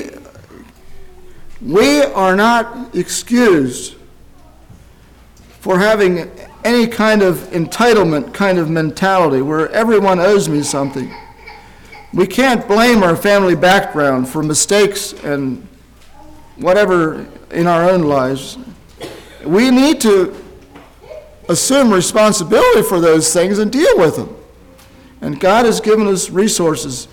we 1.77 2.01
are 2.01 2.35
not 2.35 2.95
excused 2.95 3.97
for 5.61 5.79
having 5.79 6.31
any 6.65 6.87
kind 6.87 7.21
of 7.21 7.37
entitlement 7.51 8.33
kind 8.33 8.57
of 8.59 8.71
mentality 8.71 9.43
where 9.43 9.69
everyone 9.73 10.19
owes 10.19 10.49
me 10.49 10.63
something. 10.63 11.15
We 12.15 12.27
can't 12.27 12.67
blame 12.67 13.03
our 13.03 13.15
family 13.15 13.55
background 13.55 14.27
for 14.27 14.43
mistakes 14.43 15.13
and 15.23 15.69
whatever 16.57 17.27
in 17.51 17.67
our 17.67 17.91
own 17.91 18.05
lives. 18.05 18.57
We 19.45 19.71
need 19.71 20.01
to 20.01 20.35
assume 21.51 21.93
responsibility 21.93 22.85
for 22.89 23.01
those 23.01 23.31
things 23.35 23.59
and 23.59 23.71
deal 23.71 23.99
with 23.99 24.17
them. 24.17 24.35
And 25.21 25.39
God 25.39 25.67
has 25.67 25.83
given 25.83 26.07
us 26.07 26.31
resources 26.31 27.07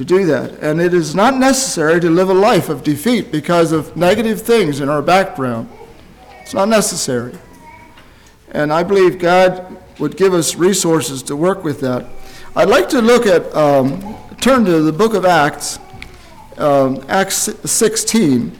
to 0.00 0.04
do 0.06 0.24
that. 0.24 0.52
And 0.60 0.80
it 0.80 0.94
is 0.94 1.14
not 1.14 1.36
necessary 1.36 2.00
to 2.00 2.08
live 2.08 2.30
a 2.30 2.34
life 2.34 2.70
of 2.70 2.82
defeat 2.82 3.30
because 3.30 3.70
of 3.70 3.94
negative 3.98 4.40
things 4.40 4.80
in 4.80 4.88
our 4.88 5.02
background. 5.02 5.68
It's 6.40 6.54
not 6.54 6.70
necessary. 6.70 7.34
And 8.52 8.72
I 8.72 8.82
believe 8.82 9.18
God 9.18 9.76
would 9.98 10.16
give 10.16 10.32
us 10.32 10.54
resources 10.54 11.22
to 11.24 11.36
work 11.36 11.64
with 11.64 11.80
that. 11.80 12.06
I'd 12.56 12.70
like 12.70 12.88
to 12.88 13.02
look 13.02 13.26
at, 13.26 13.54
um, 13.54 14.16
turn 14.40 14.64
to 14.64 14.80
the 14.80 14.92
book 14.92 15.12
of 15.12 15.26
Acts, 15.26 15.78
um, 16.56 17.04
Acts 17.08 17.50
16 17.70 18.56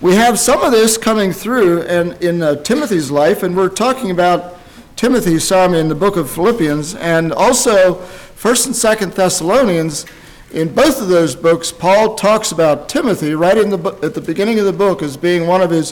we 0.00 0.16
have 0.16 0.36
some 0.36 0.62
of 0.62 0.72
this 0.72 0.98
coming 0.98 1.32
through 1.32 1.82
in, 1.82 2.12
in 2.14 2.42
uh, 2.42 2.56
Timothy's 2.56 3.08
life, 3.08 3.44
and 3.44 3.56
we're 3.56 3.68
talking 3.68 4.10
about 4.10 4.58
Timothy 5.02 5.40
some 5.40 5.74
in 5.74 5.88
the 5.88 5.96
book 5.96 6.14
of 6.14 6.30
Philippians, 6.30 6.94
and 6.94 7.32
also 7.32 7.96
1st 8.36 8.66
and 8.66 9.10
2nd 9.10 9.14
Thessalonians. 9.16 10.06
In 10.52 10.72
both 10.72 11.00
of 11.00 11.08
those 11.08 11.34
books, 11.34 11.72
Paul 11.72 12.14
talks 12.14 12.52
about 12.52 12.88
Timothy 12.88 13.34
right 13.34 13.58
in 13.58 13.70
the, 13.70 13.98
at 14.00 14.14
the 14.14 14.20
beginning 14.20 14.60
of 14.60 14.64
the 14.64 14.72
book 14.72 15.02
as 15.02 15.16
being 15.16 15.48
one 15.48 15.60
of 15.60 15.70
his, 15.70 15.90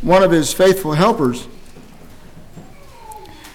one 0.00 0.22
of 0.22 0.30
his 0.30 0.52
faithful 0.52 0.92
helpers. 0.92 1.48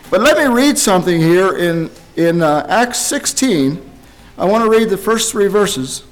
But 0.10 0.20
let 0.20 0.38
me 0.38 0.54
read 0.54 0.78
something 0.78 1.22
here 1.22 1.58
in, 1.58 1.90
in 2.18 2.42
uh, 2.42 2.66
Acts 2.68 3.00
16. 3.00 3.90
I 4.38 4.44
want 4.44 4.66
to 4.66 4.70
read 4.70 4.90
the 4.90 4.98
first 4.98 5.32
three 5.32 5.48
verses. 5.48 6.04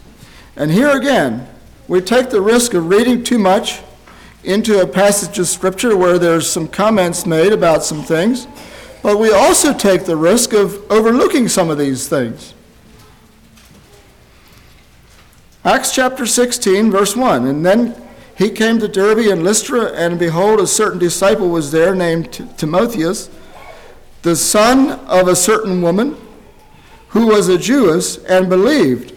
And 0.55 0.71
here 0.71 0.95
again, 0.95 1.49
we 1.89 1.99
take 1.99 2.29
the 2.29 2.39
risk 2.39 2.73
of 2.73 2.87
reading 2.87 3.25
too 3.25 3.39
much 3.39 3.81
into 4.45 4.81
a 4.81 4.87
passage 4.87 5.37
of 5.37 5.49
Scripture 5.49 5.97
where 5.97 6.17
there's 6.17 6.49
some 6.49 6.69
comments 6.69 7.25
made 7.25 7.51
about 7.51 7.83
some 7.83 8.01
things, 8.01 8.47
but 9.05 9.19
we 9.19 9.31
also 9.31 9.71
take 9.71 10.05
the 10.05 10.17
risk 10.17 10.51
of 10.51 10.83
overlooking 10.91 11.47
some 11.47 11.69
of 11.69 11.77
these 11.77 12.07
things. 12.07 12.55
Acts 15.63 15.93
chapter 15.93 16.25
16, 16.25 16.89
verse 16.89 17.15
1. 17.15 17.45
And 17.45 17.63
then 17.63 17.95
he 18.35 18.49
came 18.49 18.79
to 18.79 18.87
Derbe 18.87 19.31
and 19.31 19.43
Lystra, 19.43 19.91
and 19.91 20.17
behold, 20.17 20.59
a 20.59 20.65
certain 20.65 20.97
disciple 20.97 21.49
was 21.49 21.71
there 21.71 21.93
named 21.93 22.33
Timotheus, 22.57 23.29
the 24.23 24.35
son 24.35 24.99
of 25.01 25.27
a 25.27 25.35
certain 25.35 25.83
woman 25.83 26.17
who 27.09 27.27
was 27.27 27.47
a 27.47 27.59
Jewess 27.59 28.17
and 28.25 28.49
believed, 28.49 29.13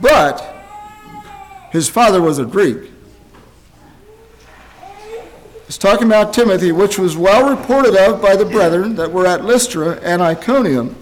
but 0.00 0.40
his 1.72 1.88
father 1.88 2.22
was 2.22 2.38
a 2.38 2.44
Greek. 2.44 2.89
It's 5.70 5.78
talking 5.78 6.08
about 6.08 6.34
Timothy, 6.34 6.72
which 6.72 6.98
was 6.98 7.16
well 7.16 7.48
reported 7.48 7.94
of 7.94 8.20
by 8.20 8.34
the 8.34 8.44
brethren 8.44 8.96
that 8.96 9.12
were 9.12 9.24
at 9.24 9.44
Lystra 9.44 10.00
and 10.02 10.20
Iconium. 10.20 10.96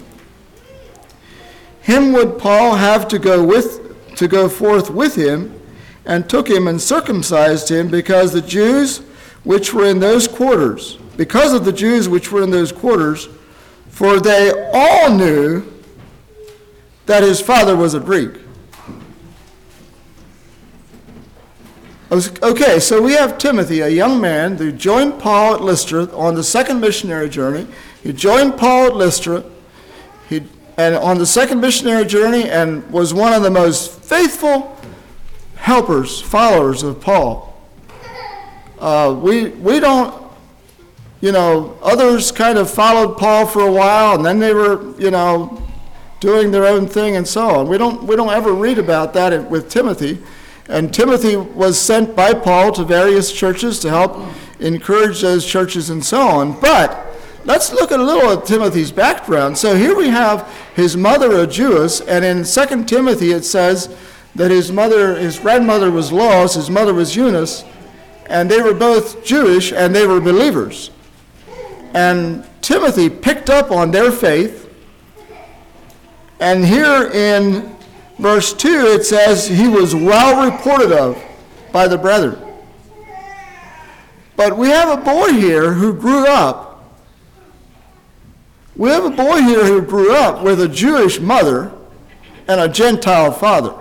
Him 1.81 2.13
would 2.13 2.37
Paul 2.37 2.75
have 2.75 3.07
to 3.07 3.17
go 3.17 3.43
with 3.43 4.15
to 4.17 4.27
go 4.27 4.47
forth 4.47 4.91
with 4.91 5.15
him, 5.15 5.59
and 6.05 6.29
took 6.29 6.47
him 6.47 6.67
and 6.67 6.79
circumcised 6.79 7.71
him 7.71 7.87
because 7.87 8.31
the 8.31 8.43
Jews 8.43 8.99
which 9.43 9.73
were 9.73 9.87
in 9.87 9.99
those 9.99 10.27
quarters, 10.27 10.99
because 11.17 11.51
of 11.51 11.65
the 11.65 11.73
Jews 11.73 12.07
which 12.07 12.31
were 12.31 12.43
in 12.43 12.51
those 12.51 12.71
quarters, 12.71 13.27
for 13.87 14.19
they 14.19 14.51
all 14.71 15.11
knew 15.11 15.65
that 17.07 17.23
his 17.23 17.41
father 17.41 17.75
was 17.75 17.95
a 17.95 17.99
Greek. 17.99 18.33
Okay, 22.11 22.79
so 22.79 22.99
we 22.99 23.11
have 23.11 23.37
Timothy, 23.37 23.81
a 23.81 23.87
young 23.87 24.19
man 24.19 24.57
who 24.57 24.71
joined 24.71 25.19
Paul 25.19 25.53
at 25.53 25.61
Lystra 25.61 26.05
on 26.17 26.33
the 26.33 26.43
second 26.43 26.79
missionary 26.79 27.29
journey. 27.29 27.67
He 28.01 28.13
joined 28.13 28.57
Paul 28.57 28.87
at 28.87 28.95
Lystra, 28.95 29.43
he, 30.27 30.41
and 30.75 30.95
on 30.95 31.19
the 31.19 31.27
second 31.27 31.61
missionary 31.61 32.05
journey, 32.05 32.49
and 32.49 32.89
was 32.89 33.13
one 33.13 33.31
of 33.31 33.43
the 33.43 33.51
most 33.51 33.91
faithful 34.01 34.75
helpers, 35.57 36.19
followers 36.19 36.81
of 36.81 36.99
Paul. 36.99 37.55
Uh, 38.79 39.15
we 39.21 39.49
we 39.49 39.79
don't, 39.79 40.31
you 41.21 41.31
know, 41.31 41.77
others 41.83 42.31
kind 42.31 42.57
of 42.57 42.71
followed 42.71 43.19
Paul 43.19 43.45
for 43.45 43.67
a 43.67 43.71
while, 43.71 44.15
and 44.15 44.25
then 44.25 44.39
they 44.39 44.55
were, 44.55 44.99
you 44.99 45.11
know, 45.11 45.61
doing 46.21 46.49
their 46.49 46.65
own 46.65 46.87
thing 46.87 47.17
and 47.17 47.27
so 47.27 47.49
on. 47.51 47.67
We 47.67 47.77
don't 47.77 48.05
we 48.05 48.15
don't 48.15 48.31
ever 48.31 48.51
read 48.51 48.79
about 48.79 49.13
that 49.13 49.47
with 49.51 49.69
Timothy. 49.69 50.17
And 50.69 50.93
Timothy 50.93 51.35
was 51.35 51.79
sent 51.79 52.15
by 52.15 52.33
Paul 52.33 52.71
to 52.73 52.83
various 52.83 53.33
churches 53.33 53.79
to 53.79 53.89
help 53.89 54.17
encourage 54.59 55.21
those 55.21 55.45
churches 55.45 55.89
and 55.89 56.05
so 56.05 56.21
on. 56.21 56.59
But 56.59 57.07
let's 57.43 57.73
look 57.73 57.91
at 57.91 57.99
a 57.99 58.03
little 58.03 58.31
at 58.31 58.45
Timothy's 58.45 58.91
background. 58.91 59.57
So 59.57 59.75
here 59.75 59.95
we 59.95 60.09
have 60.09 60.47
his 60.75 60.95
mother, 60.95 61.41
a 61.41 61.47
Jewess, 61.47 62.01
and 62.01 62.23
in 62.23 62.43
2 62.43 62.85
Timothy 62.85 63.31
it 63.31 63.43
says 63.45 63.95
that 64.35 64.51
his 64.51 64.71
mother, 64.71 65.15
his 65.15 65.39
grandmother 65.39 65.89
was 65.89 66.11
Lois, 66.11 66.53
his 66.53 66.69
mother 66.69 66.93
was 66.93 67.15
Eunice, 67.15 67.63
and 68.27 68.49
they 68.49 68.61
were 68.61 68.75
both 68.75 69.25
Jewish 69.25 69.73
and 69.73 69.95
they 69.95 70.05
were 70.05 70.21
believers. 70.21 70.91
And 71.95 72.45
Timothy 72.61 73.09
picked 73.09 73.49
up 73.49 73.71
on 73.71 73.89
their 73.89 74.11
faith. 74.11 74.71
And 76.39 76.63
here 76.63 77.09
in 77.11 77.75
verse 78.19 78.53
2, 78.53 78.69
it 78.69 79.05
says, 79.05 79.47
He 79.47 79.67
was 79.67 79.95
well 79.95 80.51
reported 80.51 80.91
of 80.91 81.21
by 81.71 81.87
the 81.87 81.97
brethren. 81.97 82.37
But 84.35 84.57
we 84.57 84.69
have 84.69 84.99
a 84.99 85.01
boy 85.03 85.33
here 85.33 85.73
who 85.73 85.93
grew 85.93 86.25
up. 86.25 86.83
We 88.75 88.89
have 88.89 89.03
a 89.03 89.09
boy 89.09 89.41
here 89.41 89.65
who 89.65 89.81
grew 89.81 90.13
up 90.13 90.43
with 90.43 90.61
a 90.61 90.67
Jewish 90.67 91.19
mother 91.19 91.71
and 92.47 92.61
a 92.61 92.69
Gentile 92.69 93.31
father. 93.31 93.73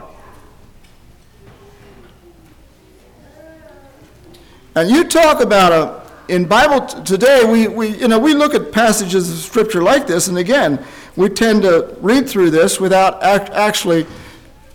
And 4.74 4.90
you 4.90 5.04
talk 5.04 5.40
about 5.40 5.72
a 5.72 5.98
in 6.28 6.44
Bible 6.44 6.86
t- 6.86 7.02
today, 7.04 7.50
we, 7.50 7.68
we, 7.68 7.88
you 7.96 8.06
know, 8.06 8.18
we 8.18 8.34
look 8.34 8.54
at 8.54 8.70
passages 8.70 9.30
of 9.30 9.38
Scripture 9.38 9.82
like 9.82 10.06
this, 10.06 10.28
and 10.28 10.36
again, 10.36 10.84
we 11.16 11.28
tend 11.30 11.62
to 11.62 11.96
read 12.00 12.28
through 12.28 12.50
this 12.50 12.78
without 12.78 13.22
act, 13.22 13.50
actually 13.50 14.06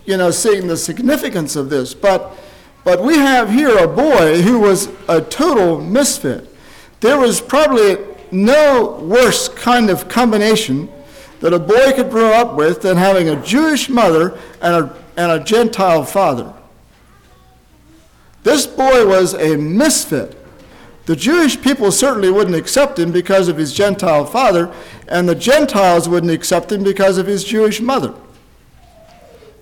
you 0.06 0.18
know, 0.18 0.32
seeing 0.32 0.68
the 0.68 0.78
significance 0.78 1.56
of 1.56 1.70
this. 1.70 1.94
But, 1.94 2.36
but 2.84 3.04
we 3.04 3.16
have 3.18 3.50
here 3.50 3.78
a 3.78 3.88
boy 3.88 4.42
who 4.42 4.60
was 4.60 4.90
a 5.08 5.22
total 5.22 5.82
misfit. 5.82 6.50
There 7.00 7.18
was 7.18 7.42
probably 7.42 7.98
no 8.32 9.00
worse 9.02 9.48
kind 9.50 9.90
of 9.90 10.10
combination 10.10 10.90
that 11.40 11.54
a 11.54 11.60
boy 11.60 11.92
could 11.94 12.10
grow 12.10 12.32
up 12.32 12.56
with 12.56 12.82
than 12.82 12.98
having 12.98 13.30
a 13.30 13.42
Jewish 13.44 13.90
mother 13.90 14.40
and 14.62 14.86
a, 14.86 15.04
and 15.18 15.32
a 15.32 15.44
Gentile 15.44 16.04
father. 16.06 16.54
This 18.44 18.66
boy 18.66 19.06
was 19.08 19.34
a 19.34 19.58
misfit. 19.58 20.38
The 21.06 21.16
Jewish 21.16 21.62
people 21.62 21.92
certainly 21.92 22.30
wouldn't 22.30 22.56
accept 22.56 22.98
him 22.98 23.12
because 23.12 23.50
of 23.50 23.58
his 23.58 23.74
Gentile 23.74 24.26
father, 24.26 24.74
and 25.08 25.28
the 25.28 25.36
Gentiles 25.36 26.08
wouldn't 26.08 26.32
accept 26.32 26.72
him 26.72 26.84
because 26.84 27.18
of 27.18 27.28
his 27.28 27.44
Jewish 27.44 27.82
mother. 27.82 28.14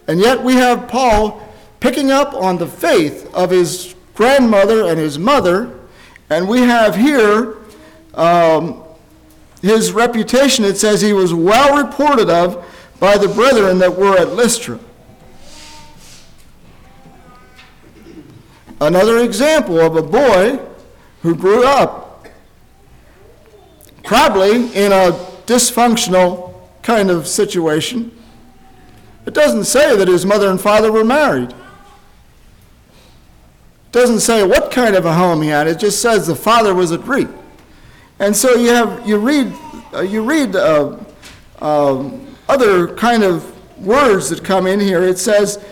And 0.08 0.20
yet 0.20 0.44
we 0.44 0.54
have 0.56 0.88
Paul 0.88 1.48
picking 1.80 2.12
up 2.12 2.34
on 2.34 2.58
the 2.58 2.68
faith 2.68 3.32
of 3.34 3.50
his 3.50 3.96
grandmother 4.14 4.86
and 4.86 5.00
his 5.00 5.18
mother, 5.18 5.80
and 6.30 6.48
we 6.48 6.62
have 6.62 6.96
here 6.96 7.58
um, 8.14 8.84
his 9.62 9.92
reputation. 9.92 10.66
It 10.66 10.78
says 10.78 11.02
he 11.02 11.14
was 11.14 11.34
well 11.34 11.84
reported 11.84 12.30
of 12.30 12.66
by 13.00 13.18
the 13.18 13.28
brethren 13.28 13.80
that 13.80 13.98
were 13.98 14.18
at 14.18 14.34
Lystra. 14.34 14.80
another 18.82 19.20
example 19.20 19.80
of 19.80 19.96
a 19.96 20.02
boy 20.02 20.60
who 21.22 21.36
grew 21.36 21.64
up 21.64 22.28
probably 24.04 24.76
in 24.76 24.92
a 24.92 25.12
dysfunctional 25.46 26.54
kind 26.82 27.12
of 27.12 27.28
situation. 27.28 28.12
It 29.26 29.34
doesn't 29.34 29.66
say 29.66 29.96
that 29.96 30.08
his 30.08 30.26
mother 30.26 30.50
and 30.50 30.60
father 30.60 30.92
were 30.92 31.04
married. 31.04 31.52
It 31.52 31.56
doesn't 33.92 34.22
say 34.22 34.44
what 34.46 34.72
kind 34.72 34.96
of 34.96 35.06
a 35.06 35.14
home 35.14 35.42
he 35.42 35.50
had. 35.50 35.68
It 35.68 35.80
just 35.80 36.02
says 36.02 36.28
the 36.28 36.36
father 36.36 36.74
was 36.74 36.92
a 36.92 36.98
Greek. 36.98 37.28
And 38.20 38.36
so 38.36 38.56
you 38.56 38.70
have 38.70 39.08
you 39.08 39.18
read 39.18 39.54
uh, 39.94 40.02
you 40.02 40.24
read 40.24 40.56
uh, 40.56 40.98
um, 41.60 42.36
other 42.48 42.96
kind 42.96 43.24
of 43.24 43.48
words 43.80 44.30
that 44.30 44.44
come 44.44 44.68
in 44.68 44.80
here. 44.80 45.04
It 45.04 45.18
says 45.18 45.64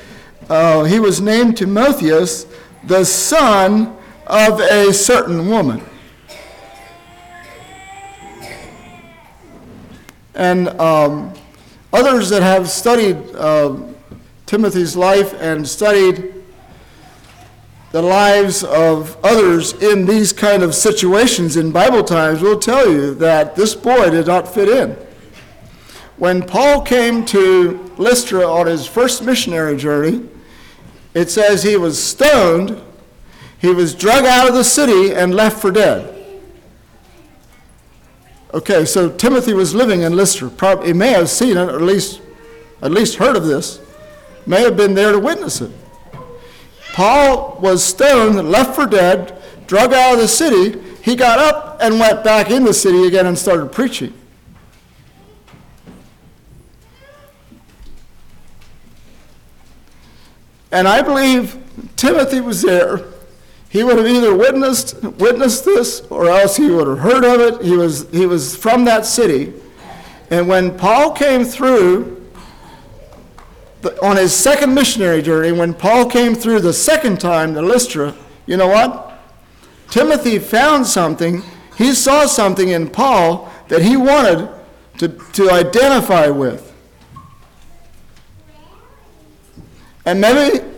uh, 0.50 0.84
he 0.84 1.00
was 1.00 1.22
named 1.22 1.58
Timotheus, 1.58 2.46
the 2.84 3.04
son 3.06 3.96
of 4.28 4.60
a 4.60 4.94
certain 4.94 5.48
woman. 5.48 5.82
And 10.36 10.70
um, 10.80 11.34
others 11.92 12.30
that 12.30 12.42
have 12.42 12.70
studied 12.70 13.18
uh, 13.36 13.76
Timothy's 14.46 14.96
life 14.96 15.34
and 15.40 15.68
studied 15.68 16.34
the 17.92 18.02
lives 18.02 18.64
of 18.64 19.18
others 19.24 19.74
in 19.74 20.06
these 20.06 20.32
kind 20.32 20.62
of 20.62 20.76
situations 20.76 21.58
in 21.58 21.72
Bible 21.72 22.04
times 22.04 22.42
will 22.42 22.60
tell 22.60 22.90
you 22.92 23.16
that 23.16 23.56
this 23.56 23.74
boy 23.74 24.12
did 24.12 24.28
not 24.28 24.48
fit 24.48 24.70
in. 24.70 24.96
When 26.18 26.44
Paul 26.44 26.82
came 26.82 27.26
to 27.26 27.94
Lystra 27.98 28.46
on 28.46 28.68
his 28.68 28.86
first 28.86 29.24
missionary 29.24 29.78
journey, 29.78 30.28
it 31.14 31.30
says 31.30 31.64
he 31.64 31.78
was 31.78 32.02
stoned, 32.02 32.80
he 33.58 33.70
was 33.70 33.96
drug 33.96 34.26
out 34.26 34.48
of 34.48 34.54
the 34.54 34.64
city, 34.64 35.14
and 35.14 35.34
left 35.34 35.60
for 35.60 35.72
dead. 35.72 36.19
Okay, 38.52 38.84
so 38.86 39.10
Timothy 39.10 39.54
was 39.54 39.76
living 39.76 40.02
in 40.02 40.16
Lystra. 40.16 40.50
Probably, 40.50 40.88
he 40.88 40.94
may 40.94 41.12
have 41.12 41.30
seen 41.30 41.56
it, 41.58 41.70
or 41.70 41.76
at 41.76 41.82
least, 41.82 42.22
at 42.82 42.92
least 42.92 43.16
heard 43.16 43.36
of 43.36 43.46
this, 43.46 43.80
may 44.48 44.62
have 44.62 44.76
been 44.76 44.96
there 44.96 45.12
to 45.12 45.20
witness 45.20 45.62
it. 45.62 45.72
Paul 46.94 47.60
was 47.62 47.84
stoned, 47.84 48.50
left 48.50 48.74
for 48.74 48.88
dead, 48.88 49.40
drug 49.68 49.94
out 49.94 50.14
of 50.14 50.20
the 50.20 50.28
city. 50.28 50.80
He 51.04 51.16
got 51.16 51.38
up 51.38 51.78
and 51.80 52.00
went 52.00 52.24
back 52.24 52.50
in 52.50 52.64
the 52.64 52.74
city 52.74 53.06
again 53.06 53.28
and 53.28 53.38
started 53.38 53.72
preaching. 53.72 54.14
And 60.72 60.88
I 60.88 61.02
believe 61.02 61.58
Timothy 61.96 62.42
was 62.42 62.64
there. 62.64 63.06
He 63.70 63.84
would 63.84 63.98
have 63.98 64.08
either 64.08 64.36
witnessed, 64.36 65.02
witnessed 65.04 65.64
this 65.64 66.02
or 66.10 66.28
else 66.28 66.58
he 66.58 66.72
would 66.72 66.88
have 66.88 67.00
heard 67.00 67.24
of 67.24 67.40
it. 67.40 67.64
He 67.64 67.78
was, 67.78 68.10
he 68.10 68.26
was 68.26 68.56
from 68.56 68.84
that 68.86 69.06
city. 69.06 69.54
And 70.32 70.48
when 70.48 70.76
Paul 70.76 71.12
came 71.12 71.44
through 71.44 72.28
the, 73.82 74.04
on 74.04 74.18
his 74.18 74.36
second 74.36 74.74
missionary 74.74 75.22
journey, 75.22 75.52
when 75.52 75.76
Paul 75.76 76.10
came 76.10 76.34
through 76.34 76.62
the 76.62 76.74
second 76.74 77.22
time 77.22 77.54
to 77.54 77.62
Lystra, 77.62 78.16
you 78.48 78.58
know 78.58 78.68
what? 78.68 79.22
Timothy 79.90 80.40
found 80.40 80.88
something. 80.88 81.44
He 81.78 81.94
saw 81.94 82.26
something 82.26 82.70
in 82.70 82.90
Paul 82.90 83.52
that 83.68 83.84
he 83.84 83.98
wanted 83.98 84.50
to, 84.98 85.10
to 85.34 85.52
identify 85.52 86.28
with. 86.28 86.66
And 90.06 90.20
maybe 90.20 90.69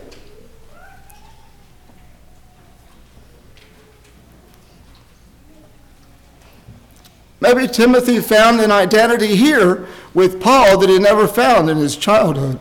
maybe 7.42 7.66
Timothy 7.66 8.20
found 8.20 8.60
an 8.60 8.70
identity 8.70 9.34
here 9.34 9.88
with 10.14 10.40
Paul 10.40 10.78
that 10.78 10.88
he 10.88 10.96
never 11.00 11.26
found 11.26 11.68
in 11.68 11.76
his 11.76 11.96
childhood. 11.96 12.60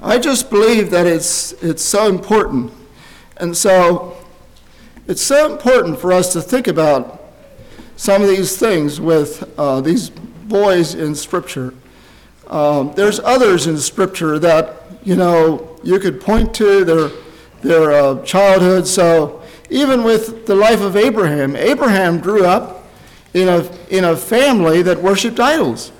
I 0.00 0.18
just 0.18 0.48
believe 0.48 0.90
that 0.90 1.06
it's, 1.06 1.52
it's 1.62 1.82
so 1.82 2.08
important 2.08 2.72
and 3.36 3.54
so 3.54 4.16
it's 5.06 5.20
so 5.20 5.52
important 5.52 5.98
for 5.98 6.12
us 6.12 6.32
to 6.32 6.40
think 6.40 6.66
about 6.66 7.22
some 7.96 8.22
of 8.22 8.28
these 8.28 8.56
things 8.56 9.02
with 9.02 9.52
uh, 9.58 9.82
these 9.82 10.10
boys 10.48 10.94
in 10.94 11.14
Scripture. 11.14 11.74
Um, 12.48 12.92
there's 12.94 13.20
others 13.20 13.66
in 13.66 13.78
Scripture 13.78 14.38
that, 14.38 14.82
you 15.02 15.16
know, 15.16 15.78
you 15.82 15.98
could 15.98 16.20
point 16.20 16.54
to 16.54 16.84
their, 16.84 17.10
their 17.62 17.92
uh, 17.92 18.22
childhood. 18.22 18.86
So 18.86 19.42
even 19.70 20.04
with 20.04 20.46
the 20.46 20.54
life 20.54 20.80
of 20.80 20.96
Abraham, 20.96 21.56
Abraham 21.56 22.20
grew 22.20 22.44
up 22.44 22.84
in 23.32 23.48
a, 23.48 23.70
in 23.88 24.04
a 24.04 24.16
family 24.16 24.82
that 24.82 25.02
worshiped 25.02 25.40
idols. 25.40 25.92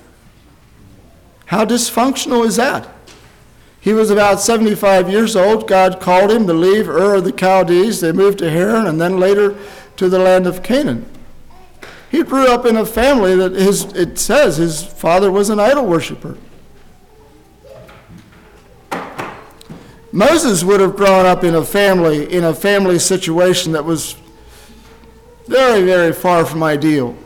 How 1.46 1.64
dysfunctional 1.64 2.46
is 2.46 2.56
that? 2.56 2.88
He 3.80 3.92
was 3.92 4.10
about 4.10 4.40
75 4.40 5.10
years 5.10 5.36
old. 5.36 5.68
God 5.68 6.00
called 6.00 6.30
him 6.30 6.46
to 6.46 6.54
leave 6.54 6.88
Ur 6.88 7.16
of 7.16 7.24
the 7.24 7.32
Chaldees. 7.32 8.00
They 8.00 8.12
moved 8.12 8.38
to 8.38 8.50
Haran 8.50 8.86
and 8.86 8.98
then 8.98 9.18
later 9.18 9.56
to 9.96 10.08
the 10.08 10.18
land 10.18 10.46
of 10.46 10.62
Canaan. 10.62 11.04
He 12.14 12.22
grew 12.22 12.46
up 12.46 12.64
in 12.64 12.76
a 12.76 12.86
family 12.86 13.34
that 13.34 13.54
his, 13.54 13.86
it 13.86 14.20
says 14.20 14.56
his 14.56 14.84
father 14.84 15.32
was 15.32 15.50
an 15.50 15.58
idol 15.58 15.84
worshiper. 15.84 16.38
Moses 20.12 20.62
would 20.62 20.78
have 20.78 20.94
grown 20.94 21.26
up 21.26 21.42
in 21.42 21.56
a 21.56 21.64
family, 21.64 22.32
in 22.32 22.44
a 22.44 22.54
family 22.54 23.00
situation 23.00 23.72
that 23.72 23.84
was 23.84 24.14
very, 25.48 25.82
very 25.82 26.12
far 26.12 26.46
from 26.46 26.62
ideal. 26.62 27.16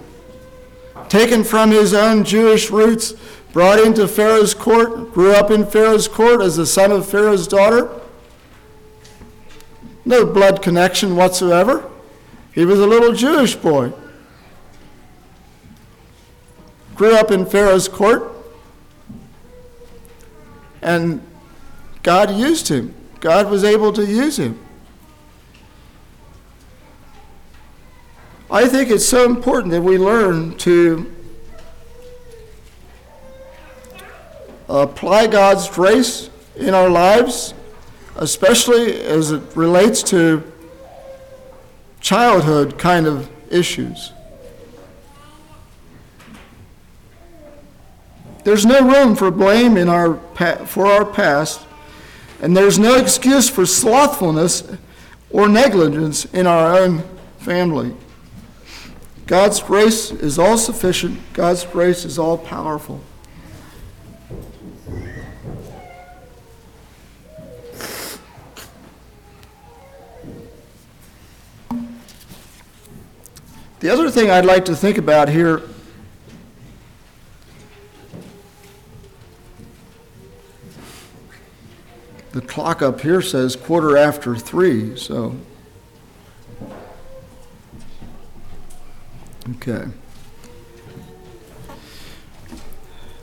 Taken 1.11 1.45
from 1.45 1.71
his 1.71 1.93
own 1.93 2.25
Jewish 2.25 2.71
roots, 2.71 3.13
brought 3.53 3.79
into 3.79 4.09
Pharaoh's 4.09 4.55
court, 4.55 5.13
grew 5.13 5.33
up 5.33 5.51
in 5.51 5.67
Pharaoh's 5.67 6.09
court 6.09 6.41
as 6.41 6.57
the 6.57 6.65
son 6.65 6.93
of 6.93 7.07
Pharaoh's 7.07 7.47
daughter. 7.47 7.91
No 10.07 10.25
blood 10.25 10.63
connection 10.63 11.15
whatsoever. 11.15 11.91
He 12.55 12.65
was 12.65 12.81
a 12.81 12.87
little 12.87 13.13
Jewish 13.13 13.55
boy. 13.55 13.93
Grew 16.99 17.15
up 17.15 17.31
in 17.31 17.47
Pharaoh's 17.47 17.87
court. 17.87 18.33
And 20.83 21.23
God 22.03 22.33
used 22.33 22.67
him. 22.67 22.93
God 23.21 23.49
was 23.49 23.63
able 23.63 23.93
to 23.93 24.05
use 24.05 24.37
him. 24.37 24.59
I 28.51 28.67
think 28.67 28.91
it's 28.91 29.07
so 29.07 29.25
important 29.25 29.71
that 29.71 29.83
we 29.83 29.97
learn 29.97 30.57
to 30.59 31.15
apply 34.69 35.29
God's 35.29 35.69
grace 35.69 36.31
in 36.57 36.75
our 36.75 36.91
lives, 36.91 37.55
especially 38.17 39.01
as 39.03 39.31
it 39.31 39.43
relates 39.55 40.03
to 40.05 40.43
childhood 42.01 42.77
kind 42.77 43.07
of 43.07 43.31
issues. 43.53 44.13
There's 48.49 48.65
no 48.65 48.81
room 48.81 49.15
for 49.15 49.31
blame 49.31 49.77
in 49.77 49.91
our 49.91 50.15
for 50.65 50.87
our 50.87 51.05
past, 51.05 51.61
and 52.41 52.57
there's 52.57 52.79
no 52.79 52.97
excuse 52.97 53.47
for 53.47 53.67
slothfulness 53.67 54.67
or 55.29 55.51
negligence 55.51 56.25
in 56.25 56.47
our 56.47 56.79
own 56.79 57.03
family. 57.41 57.95
God's 59.27 59.61
grace 59.61 60.11
is 60.11 60.39
all 60.39 60.57
sufficient. 60.57 61.21
God's 61.35 61.67
grace 61.67 62.07
is 62.07 62.19
all 62.19 62.39
powerful. 62.39 63.03
The 73.81 73.91
other 73.91 74.11
thing 74.11 74.31
I'd 74.31 74.47
like 74.47 74.65
to 74.65 74.75
think 74.75 74.97
about 74.97 75.29
here 75.29 75.65
the 82.33 82.41
clock 82.41 82.83
up 82.83 83.01
here 83.01 83.23
says 83.23 83.57
quarter 83.57 83.97
after 83.97 84.37
three, 84.37 84.97
so. 84.97 85.37
Okay. 89.57 89.87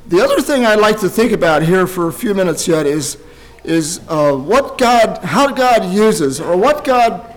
The 0.08 0.22
other 0.22 0.42
thing 0.42 0.66
I'd 0.66 0.80
like 0.80 1.00
to 1.00 1.10
think 1.10 1.32
about 1.32 1.64
here 1.64 1.88
for 1.88 2.08
a 2.08 2.14
few 2.14 2.34
minutes 2.34 2.68
yet 2.68 2.86
is, 2.86 3.18
is 3.64 4.02
uh, 4.08 4.34
what 4.36 4.78
God, 4.78 5.24
how 5.24 5.52
God 5.52 5.92
uses, 5.94 6.40
or 6.40 6.56
what 6.58 6.84
God 6.84 7.36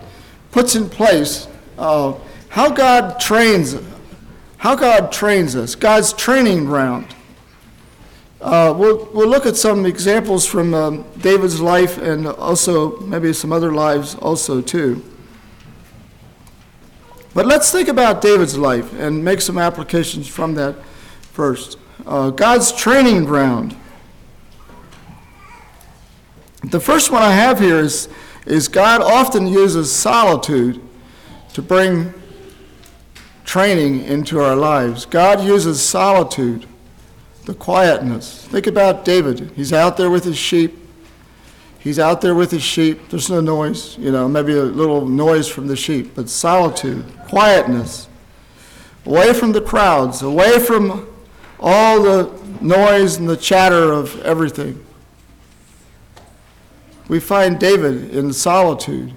puts 0.50 0.74
in 0.74 0.88
place 0.88 1.48
uh, 1.78 2.14
how 2.48 2.70
God 2.70 3.20
trains, 3.20 3.76
how 4.59 4.74
God 4.74 5.12
trains 5.12 5.54
us, 5.54 5.74
God's 5.74 6.12
training 6.12 6.64
ground. 6.64 7.14
Uh, 8.40 8.72
we'll, 8.77 9.09
we'll 9.12 9.29
look 9.29 9.46
at 9.46 9.57
some 9.57 9.85
examples 9.85 10.46
from 10.46 10.72
um, 10.72 11.05
David's 11.20 11.61
life 11.61 11.98
and 11.98 12.27
also 12.27 12.96
maybe 13.01 13.33
some 13.33 13.53
other 13.53 13.72
lives 13.72 14.14
also 14.14 14.61
too. 14.61 15.03
But 17.35 17.46
let's 17.46 17.72
think 17.72 17.88
about 17.88 18.22
David's 18.22 18.57
life 18.57 18.92
and 18.94 19.24
make 19.24 19.40
some 19.40 19.59
applications 19.59 20.29
from 20.29 20.55
that 20.55 20.77
first. 21.33 21.79
Uh, 22.07 22.31
God's 22.31 22.70
training 22.70 23.24
ground. 23.24 23.77
The 26.62 26.81
first 26.81 27.11
one 27.11 27.22
I 27.22 27.33
have 27.33 27.59
here 27.59 27.79
is, 27.79 28.09
is 28.46 28.68
God 28.68 29.01
often 29.01 29.48
uses 29.48 29.92
solitude 29.92 30.81
to 31.55 31.62
bring 31.62 32.14
training 33.44 34.05
into 34.05 34.38
our 34.38 34.55
lives. 34.55 35.07
God 35.07 35.42
uses 35.42 35.81
solitude 35.81 36.67
the 37.48 37.54
quietness. 37.54 38.46
Think 38.48 38.66
about 38.66 39.06
David. 39.06 39.52
He's 39.56 39.72
out 39.72 39.96
there 39.96 40.11
with 40.11 40.22
his 40.22 40.37
sheep. 40.37 40.76
He's 41.78 41.98
out 41.98 42.20
there 42.20 42.34
with 42.34 42.50
his 42.50 42.62
sheep. 42.62 43.08
There's 43.08 43.30
no 43.30 43.40
noise, 43.40 43.96
you 43.96 44.12
know, 44.12 44.28
maybe 44.28 44.52
a 44.52 44.64
little 44.64 45.08
noise 45.08 45.48
from 45.48 45.66
the 45.66 45.74
sheep, 45.74 46.14
but 46.14 46.28
solitude, 46.28 47.06
quietness, 47.26 48.06
away 49.06 49.32
from 49.32 49.52
the 49.52 49.62
crowds, 49.62 50.20
away 50.20 50.58
from 50.58 51.08
all 51.58 52.02
the 52.02 52.30
noise 52.61 53.16
and 53.16 53.26
the 53.26 53.37
chatter 53.37 53.92
of 53.92 54.20
everything. 54.20 54.84
We 57.08 57.18
find 57.18 57.58
David 57.58 58.14
in 58.14 58.30
solitude. 58.34 59.14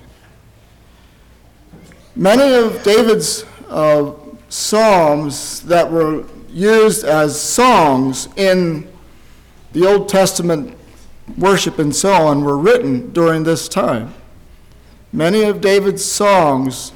Many 2.15 2.53
of 2.53 2.81
David's 2.83 3.43
uh, 3.67 4.13
psalms 4.47 5.63
that 5.63 5.91
were 5.91 6.23
used 6.51 7.03
as 7.03 7.39
songs 7.39 8.27
in 8.35 8.87
the 9.73 9.87
Old 9.87 10.09
Testament 10.09 10.77
worship 11.37 11.79
and 11.79 11.95
so 11.95 12.11
on 12.11 12.43
were 12.43 12.57
written 12.57 13.11
during 13.13 13.43
this 13.43 13.69
time. 13.69 14.13
Many 15.13 15.43
of 15.43 15.61
David's 15.61 16.03
songs 16.03 16.91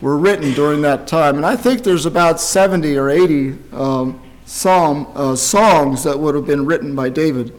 were 0.00 0.16
written 0.16 0.52
during 0.52 0.82
that 0.82 1.06
time, 1.06 1.36
and 1.36 1.46
I 1.46 1.56
think 1.56 1.82
there's 1.82 2.06
about 2.06 2.40
70 2.40 2.96
or 2.96 3.08
80 3.08 3.56
um, 3.72 4.20
psalm, 4.44 5.06
uh, 5.14 5.34
songs 5.34 6.02
that 6.04 6.18
would 6.18 6.34
have 6.34 6.46
been 6.46 6.66
written 6.66 6.94
by 6.94 7.08
David. 7.08 7.54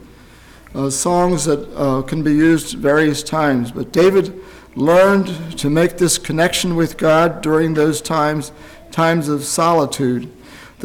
Uh, 0.76 0.90
songs 0.90 1.46
that 1.46 1.74
uh, 1.76 2.02
can 2.02 2.22
be 2.22 2.34
used 2.34 2.78
various 2.78 3.24
times. 3.24 3.72
But 3.72 3.94
David 3.94 4.38
learned 4.76 5.58
to 5.58 5.70
make 5.70 5.98
this 5.98 6.18
connection 6.18 6.76
with 6.76 6.98
God 6.98 7.42
during 7.42 7.74
those 7.74 8.02
times, 8.02 8.52
times 8.92 9.30
of 9.30 9.46
solitude. 9.46 10.30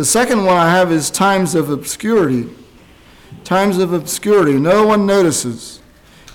The 0.01 0.07
second 0.07 0.47
one 0.47 0.57
I 0.57 0.71
have 0.71 0.91
is 0.91 1.11
times 1.11 1.55
of 1.55 1.69
obscurity. 1.69 2.49
Times 3.45 3.77
of 3.77 3.93
obscurity. 3.93 4.55
No 4.55 4.87
one 4.87 5.05
notices. 5.05 5.83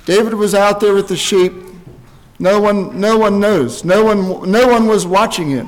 David 0.06 0.36
was 0.36 0.54
out 0.54 0.80
there 0.80 0.94
with 0.94 1.08
the 1.08 1.16
sheep. 1.16 1.52
No 2.38 2.62
one, 2.62 3.02
no 3.02 3.18
one 3.18 3.40
knows. 3.40 3.84
No 3.84 4.04
one, 4.04 4.52
no 4.52 4.68
one 4.68 4.86
was 4.86 5.08
watching 5.08 5.50
him. 5.50 5.68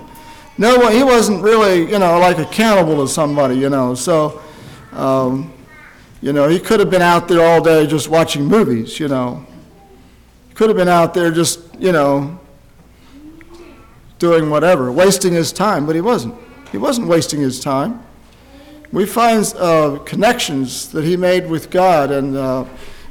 No 0.60 0.78
one, 0.78 0.94
he 0.94 1.04
wasn't 1.04 1.42
really, 1.42 1.90
you 1.90 1.98
know, 1.98 2.20
like 2.20 2.38
accountable 2.38 3.04
to 3.04 3.12
somebody, 3.12 3.56
you 3.56 3.72
know. 3.72 3.96
So, 3.96 4.44
um, 4.92 5.52
you 6.22 6.34
know, 6.34 6.48
he 6.48 6.60
could 6.60 6.80
have 6.80 6.92
been 6.92 7.02
out 7.02 7.28
there 7.28 7.42
all 7.42 7.64
day 7.64 7.88
just 7.88 8.10
watching 8.10 8.46
movies, 8.46 9.00
you 9.00 9.08
know. 9.08 9.44
Could 10.54 10.70
have 10.70 10.78
been 10.78 10.88
out 10.88 11.16
there 11.16 11.32
just, 11.32 11.62
you 11.80 11.92
know, 11.92 12.40
doing 14.20 14.52
whatever, 14.52 14.92
wasting 14.92 15.34
his 15.34 15.52
time, 15.52 15.88
but 15.88 15.96
he 15.96 16.02
wasn't. 16.02 16.36
He 16.72 16.78
wasn't 16.78 17.08
wasting 17.08 17.40
his 17.40 17.60
time. 17.60 18.04
We 18.92 19.06
find 19.06 19.46
uh, 19.58 20.00
connections 20.06 20.92
that 20.92 21.04
he 21.04 21.18
made 21.18 21.50
with 21.50 21.70
God 21.70 22.12
and, 22.12 22.36
uh, 22.36 22.66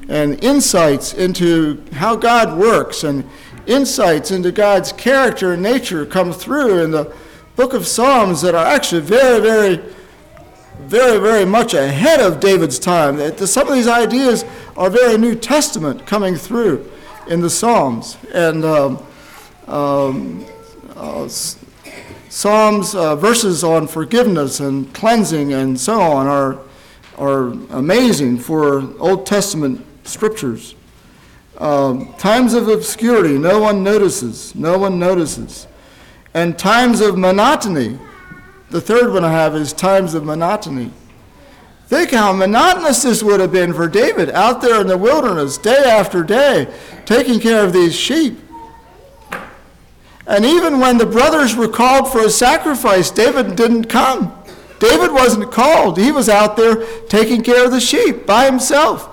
and 0.08 0.42
insights 0.42 1.14
into 1.14 1.84
how 1.92 2.16
God 2.16 2.58
works 2.58 3.04
and 3.04 3.24
insights 3.66 4.30
into 4.30 4.52
God's 4.52 4.92
character 4.92 5.52
and 5.52 5.62
nature 5.62 6.06
come 6.06 6.32
through 6.32 6.82
in 6.82 6.90
the 6.92 7.14
book 7.56 7.74
of 7.74 7.86
Psalms 7.86 8.40
that 8.42 8.54
are 8.54 8.64
actually 8.64 9.00
very, 9.00 9.40
very, 9.40 9.76
very, 10.80 11.18
very 11.18 11.44
much 11.44 11.74
ahead 11.74 12.20
of 12.20 12.40
David's 12.40 12.78
time. 12.78 13.36
Some 13.38 13.68
of 13.68 13.74
these 13.74 13.88
ideas 13.88 14.44
are 14.76 14.90
very 14.90 15.18
New 15.18 15.34
Testament 15.34 16.06
coming 16.06 16.36
through 16.36 16.90
in 17.28 17.40
the 17.40 17.50
Psalms. 17.50 18.16
And 18.32 18.64
um, 18.64 19.06
um, 19.66 20.46
uh, 20.94 21.28
Psalms, 22.36 22.94
uh, 22.94 23.16
verses 23.16 23.64
on 23.64 23.86
forgiveness 23.86 24.60
and 24.60 24.92
cleansing 24.92 25.54
and 25.54 25.80
so 25.80 25.98
on 25.98 26.26
are, 26.26 26.58
are 27.16 27.46
amazing 27.70 28.36
for 28.36 28.80
Old 29.00 29.24
Testament 29.24 29.82
scriptures. 30.04 30.74
Um, 31.56 32.12
times 32.18 32.52
of 32.52 32.68
obscurity, 32.68 33.38
no 33.38 33.62
one 33.62 33.82
notices. 33.82 34.54
No 34.54 34.76
one 34.76 34.98
notices. 34.98 35.66
And 36.34 36.58
times 36.58 37.00
of 37.00 37.16
monotony. 37.16 37.98
The 38.68 38.82
third 38.82 39.14
one 39.14 39.24
I 39.24 39.32
have 39.32 39.54
is 39.54 39.72
times 39.72 40.12
of 40.12 40.22
monotony. 40.22 40.90
Think 41.86 42.10
how 42.10 42.34
monotonous 42.34 43.02
this 43.02 43.22
would 43.22 43.40
have 43.40 43.52
been 43.52 43.72
for 43.72 43.88
David 43.88 44.28
out 44.28 44.60
there 44.60 44.82
in 44.82 44.88
the 44.88 44.98
wilderness, 44.98 45.56
day 45.56 45.84
after 45.86 46.22
day, 46.22 46.70
taking 47.06 47.40
care 47.40 47.64
of 47.64 47.72
these 47.72 47.96
sheep. 47.96 48.38
And 50.26 50.44
even 50.44 50.80
when 50.80 50.98
the 50.98 51.06
brothers 51.06 51.54
were 51.54 51.68
called 51.68 52.10
for 52.10 52.20
a 52.20 52.30
sacrifice, 52.30 53.10
David 53.10 53.54
didn't 53.54 53.84
come. 53.84 54.32
David 54.78 55.12
wasn't 55.12 55.52
called. 55.52 55.98
He 55.98 56.10
was 56.10 56.28
out 56.28 56.56
there 56.56 56.84
taking 57.06 57.42
care 57.42 57.64
of 57.64 57.70
the 57.70 57.80
sheep 57.80 58.26
by 58.26 58.44
himself. 58.46 59.08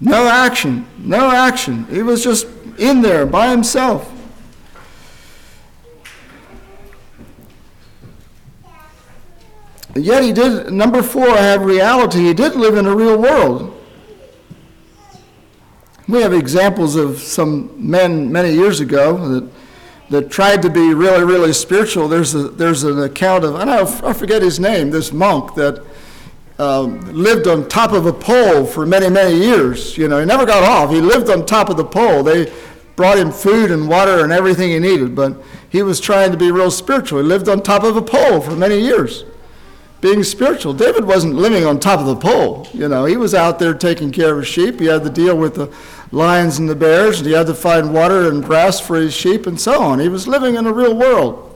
No 0.00 0.28
action, 0.28 0.86
no 0.98 1.30
action. 1.30 1.86
He 1.86 2.02
was 2.02 2.22
just 2.22 2.46
in 2.78 3.02
there 3.02 3.26
by 3.26 3.50
himself. 3.50 4.10
Yet 9.96 10.24
he 10.24 10.32
did, 10.32 10.72
number 10.72 11.02
four, 11.02 11.28
I 11.28 11.40
have 11.40 11.64
reality. 11.64 12.24
He 12.24 12.34
did 12.34 12.56
live 12.56 12.76
in 12.76 12.86
a 12.86 12.94
real 12.94 13.16
world. 13.16 13.73
We 16.06 16.20
have 16.20 16.34
examples 16.34 16.96
of 16.96 17.18
some 17.18 17.70
men 17.76 18.30
many 18.30 18.52
years 18.52 18.80
ago 18.80 19.16
that, 19.28 19.50
that 20.10 20.30
tried 20.30 20.60
to 20.62 20.68
be 20.68 20.92
really, 20.92 21.24
really 21.24 21.54
spiritual. 21.54 22.08
There's, 22.08 22.34
a, 22.34 22.48
there's 22.48 22.84
an 22.84 23.02
account 23.02 23.44
of, 23.44 23.54
I, 23.56 23.80
I 24.08 24.12
forget 24.12 24.42
his 24.42 24.60
name, 24.60 24.90
this 24.90 25.12
monk 25.12 25.54
that 25.54 25.82
um, 26.58 27.00
lived 27.10 27.46
on 27.48 27.68
top 27.68 27.92
of 27.92 28.04
a 28.04 28.12
pole 28.12 28.66
for 28.66 28.84
many, 28.84 29.08
many 29.08 29.34
years. 29.34 29.96
You 29.96 30.08
know, 30.08 30.20
he 30.20 30.26
never 30.26 30.44
got 30.44 30.62
off. 30.62 30.90
He 30.90 31.00
lived 31.00 31.30
on 31.30 31.46
top 31.46 31.70
of 31.70 31.78
the 31.78 31.84
pole. 31.84 32.22
They 32.22 32.52
brought 32.96 33.16
him 33.16 33.32
food 33.32 33.70
and 33.70 33.88
water 33.88 34.22
and 34.22 34.30
everything 34.30 34.70
he 34.70 34.78
needed, 34.78 35.14
but 35.14 35.42
he 35.70 35.82
was 35.82 36.00
trying 36.00 36.30
to 36.32 36.36
be 36.36 36.50
real 36.50 36.70
spiritual. 36.70 37.20
He 37.20 37.24
lived 37.24 37.48
on 37.48 37.62
top 37.62 37.82
of 37.82 37.96
a 37.96 38.02
pole 38.02 38.42
for 38.42 38.54
many 38.54 38.78
years 38.78 39.24
being 40.04 40.22
spiritual. 40.22 40.74
David 40.74 41.02
wasn't 41.06 41.34
living 41.34 41.64
on 41.64 41.80
top 41.80 41.98
of 41.98 42.04
the 42.04 42.14
pole. 42.14 42.68
You 42.74 42.88
know, 42.88 43.06
he 43.06 43.16
was 43.16 43.34
out 43.34 43.58
there 43.58 43.72
taking 43.72 44.12
care 44.12 44.32
of 44.32 44.40
his 44.40 44.46
sheep. 44.46 44.78
He 44.78 44.84
had 44.84 45.02
to 45.02 45.08
deal 45.08 45.34
with 45.34 45.54
the 45.54 45.74
lions 46.14 46.58
and 46.58 46.68
the 46.68 46.74
bears, 46.74 47.18
and 47.18 47.26
he 47.26 47.34
had 47.34 47.46
to 47.46 47.54
find 47.54 47.92
water 47.92 48.28
and 48.28 48.42
grass 48.44 48.80
for 48.80 48.96
his 48.96 49.12
sheep 49.12 49.46
and 49.46 49.60
so 49.60 49.82
on. 49.82 49.98
He 49.98 50.08
was 50.08 50.28
living 50.28 50.54
in 50.54 50.66
a 50.66 50.72
real 50.72 50.94
world. 50.94 51.50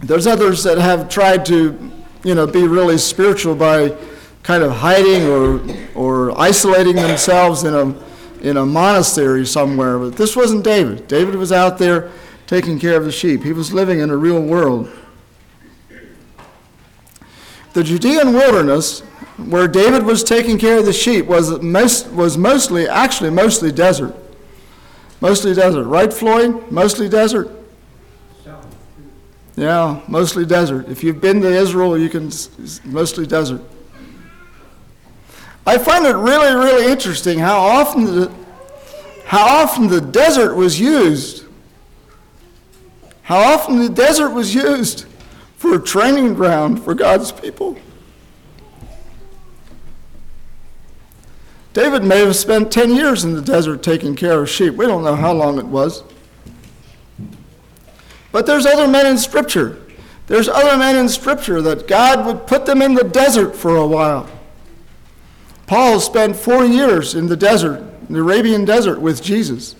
There's 0.00 0.26
others 0.26 0.62
that 0.64 0.78
have 0.78 1.08
tried 1.08 1.44
to, 1.46 1.90
you 2.22 2.34
know, 2.34 2.46
be 2.46 2.66
really 2.66 2.98
spiritual 2.98 3.54
by 3.54 3.96
kind 4.42 4.62
of 4.62 4.72
hiding 4.72 5.26
or 5.26 5.60
or 5.94 6.38
isolating 6.38 6.96
themselves 6.96 7.64
in 7.64 7.74
a 7.74 7.94
in 8.42 8.56
a 8.58 8.66
monastery 8.66 9.46
somewhere. 9.46 9.98
But 9.98 10.16
this 10.16 10.36
wasn't 10.36 10.62
David. 10.62 11.08
David 11.08 11.34
was 11.34 11.50
out 11.50 11.78
there 11.78 12.10
taking 12.46 12.78
care 12.78 12.96
of 12.96 13.04
the 13.04 13.12
sheep. 13.12 13.42
He 13.42 13.52
was 13.52 13.72
living 13.72 14.00
in 14.00 14.10
a 14.10 14.16
real 14.16 14.40
world. 14.40 14.90
The 17.72 17.82
Judean 17.82 18.34
wilderness, 18.34 19.02
where 19.36 19.66
David 19.66 20.04
was 20.04 20.22
taking 20.22 20.58
care 20.58 20.78
of 20.78 20.86
the 20.86 20.92
sheep, 20.92 21.26
was, 21.26 21.60
most, 21.60 22.08
was 22.10 22.38
mostly, 22.38 22.88
actually, 22.88 23.30
mostly 23.30 23.72
desert. 23.72 24.14
Mostly 25.20 25.54
desert. 25.54 25.84
Right, 25.84 26.12
Floyd? 26.12 26.70
Mostly 26.70 27.08
desert? 27.08 27.50
Yeah, 29.56 30.00
mostly 30.08 30.44
desert. 30.44 30.88
If 30.88 31.04
you've 31.04 31.20
been 31.20 31.40
to 31.42 31.48
Israel, 31.48 31.96
you 31.96 32.08
can, 32.08 32.30
mostly 32.84 33.26
desert. 33.26 33.62
I 35.66 35.78
find 35.78 36.04
it 36.06 36.16
really, 36.16 36.54
really 36.54 36.90
interesting 36.90 37.38
how 37.38 37.58
often 37.58 38.04
the, 38.04 38.32
how 39.24 39.62
often 39.62 39.86
the 39.86 40.00
desert 40.00 40.54
was 40.54 40.78
used. 40.78 41.44
How 43.22 43.38
often 43.38 43.78
the 43.78 43.88
desert 43.88 44.30
was 44.30 44.54
used 44.54 45.06
for 45.56 45.76
a 45.76 45.80
training 45.80 46.34
ground 46.34 46.84
for 46.84 46.94
God's 46.94 47.32
people. 47.32 47.78
David 51.74 52.04
may 52.04 52.20
have 52.20 52.36
spent 52.36 52.70
10 52.70 52.94
years 52.94 53.24
in 53.24 53.34
the 53.34 53.42
desert 53.42 53.82
taking 53.82 54.14
care 54.14 54.40
of 54.40 54.48
sheep. 54.48 54.74
We 54.74 54.86
don't 54.86 55.02
know 55.02 55.16
how 55.16 55.32
long 55.32 55.58
it 55.58 55.66
was. 55.66 56.04
But 58.30 58.46
there's 58.46 58.64
other 58.64 58.86
men 58.86 59.06
in 59.06 59.18
Scripture. 59.18 59.82
There's 60.28 60.48
other 60.48 60.78
men 60.78 60.96
in 60.96 61.08
Scripture 61.08 61.60
that 61.62 61.88
God 61.88 62.24
would 62.26 62.46
put 62.46 62.64
them 62.64 62.80
in 62.80 62.94
the 62.94 63.02
desert 63.02 63.56
for 63.56 63.74
a 63.74 63.86
while. 63.86 64.30
Paul 65.66 65.98
spent 65.98 66.36
four 66.36 66.64
years 66.64 67.16
in 67.16 67.26
the 67.26 67.36
desert, 67.36 67.84
the 68.08 68.20
Arabian 68.20 68.64
desert, 68.64 69.00
with 69.00 69.20
Jesus. 69.20 69.74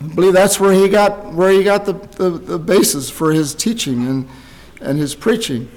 I 0.00 0.04
believe 0.08 0.34
that's 0.34 0.60
where 0.60 0.74
he 0.74 0.88
got 0.90 1.32
where 1.32 1.50
he 1.50 1.64
got 1.64 1.86
the, 1.86 1.94
the, 1.94 2.30
the 2.30 2.58
basis 2.58 3.08
for 3.08 3.32
his 3.32 3.54
teaching 3.54 4.06
and, 4.06 4.28
and 4.80 4.98
his 4.98 5.14
preaching. 5.14 5.70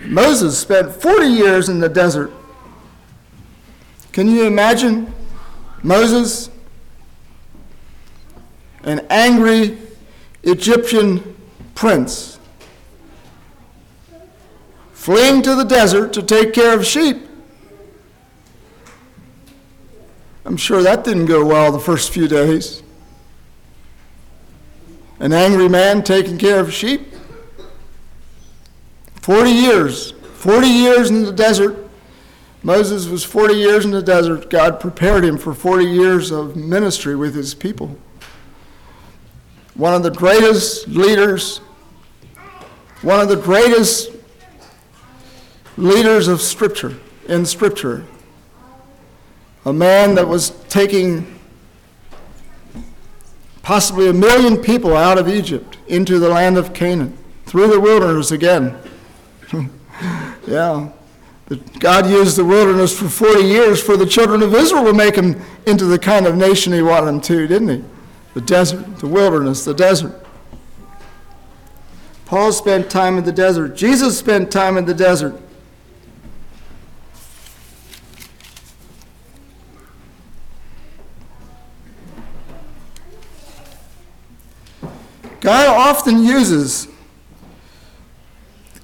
Moses 0.00 0.58
spent 0.58 0.92
40 0.92 1.26
years 1.26 1.68
in 1.68 1.78
the 1.78 1.88
desert. 1.88 2.32
Can 4.12 4.28
you 4.28 4.44
imagine 4.44 5.12
Moses, 5.82 6.50
an 8.82 9.06
angry 9.10 9.78
Egyptian 10.42 11.36
prince, 11.74 12.38
fleeing 14.92 15.42
to 15.42 15.54
the 15.54 15.64
desert 15.64 16.12
to 16.14 16.22
take 16.22 16.52
care 16.52 16.74
of 16.74 16.86
sheep? 16.86 17.18
I'm 20.44 20.56
sure 20.56 20.82
that 20.82 21.04
didn't 21.04 21.26
go 21.26 21.44
well 21.44 21.70
the 21.70 21.78
first 21.78 22.12
few 22.12 22.26
days. 22.26 22.82
An 25.20 25.32
angry 25.32 25.68
man 25.68 26.02
taking 26.02 26.38
care 26.38 26.58
of 26.58 26.72
sheep. 26.72 27.14
40 29.22 29.50
years, 29.50 30.12
40 30.12 30.66
years 30.66 31.10
in 31.10 31.24
the 31.24 31.32
desert. 31.32 31.76
Moses 32.62 33.06
was 33.06 33.24
40 33.24 33.54
years 33.54 33.84
in 33.84 33.90
the 33.90 34.02
desert. 34.02 34.50
God 34.50 34.80
prepared 34.80 35.24
him 35.24 35.38
for 35.38 35.54
40 35.54 35.84
years 35.84 36.30
of 36.30 36.56
ministry 36.56 37.16
with 37.16 37.34
his 37.34 37.54
people. 37.54 37.96
One 39.74 39.94
of 39.94 40.02
the 40.02 40.10
greatest 40.10 40.88
leaders, 40.88 41.58
one 43.02 43.20
of 43.20 43.28
the 43.28 43.36
greatest 43.36 44.10
leaders 45.76 46.28
of 46.28 46.40
Scripture, 46.40 46.98
in 47.28 47.46
Scripture. 47.46 48.04
A 49.64 49.72
man 49.72 50.14
that 50.14 50.26
was 50.26 50.50
taking 50.68 51.38
possibly 53.62 54.08
a 54.08 54.12
million 54.12 54.56
people 54.56 54.96
out 54.96 55.18
of 55.18 55.28
Egypt 55.28 55.78
into 55.86 56.18
the 56.18 56.28
land 56.28 56.58
of 56.58 56.72
Canaan, 56.74 57.16
through 57.44 57.68
the 57.68 57.80
wilderness 57.80 58.30
again. 58.30 58.76
yeah. 60.46 60.90
God 61.80 62.08
used 62.08 62.36
the 62.36 62.44
wilderness 62.44 62.96
for 62.96 63.08
40 63.08 63.42
years 63.42 63.82
for 63.82 63.96
the 63.96 64.06
children 64.06 64.42
of 64.42 64.54
Israel 64.54 64.84
to 64.84 64.94
make 64.94 65.16
them 65.16 65.40
into 65.66 65.84
the 65.84 65.98
kind 65.98 66.26
of 66.26 66.36
nation 66.36 66.72
he 66.72 66.80
wanted 66.80 67.06
them 67.06 67.20
to, 67.22 67.46
didn't 67.48 67.68
he? 67.68 67.84
The 68.34 68.40
desert, 68.40 68.98
the 68.98 69.08
wilderness, 69.08 69.64
the 69.64 69.74
desert. 69.74 70.14
Paul 72.26 72.52
spent 72.52 72.88
time 72.88 73.18
in 73.18 73.24
the 73.24 73.32
desert. 73.32 73.74
Jesus 73.74 74.16
spent 74.16 74.52
time 74.52 74.76
in 74.76 74.84
the 74.84 74.94
desert. 74.94 75.34
God 85.40 85.66
often 85.66 86.22
uses 86.22 86.86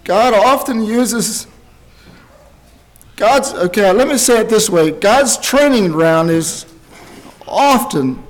God 0.07 0.35
often 0.35 0.85
uses 0.85 1.49
God's, 3.17 3.53
okay, 3.55 3.91
let 3.91 4.07
me 4.07 4.17
say 4.19 4.39
it 4.39 4.49
this 4.49 4.71
way 4.71 4.93
God's 4.93 5.37
training 5.37 5.89
ground 5.89 6.31
is 6.31 6.65
often 7.45 8.23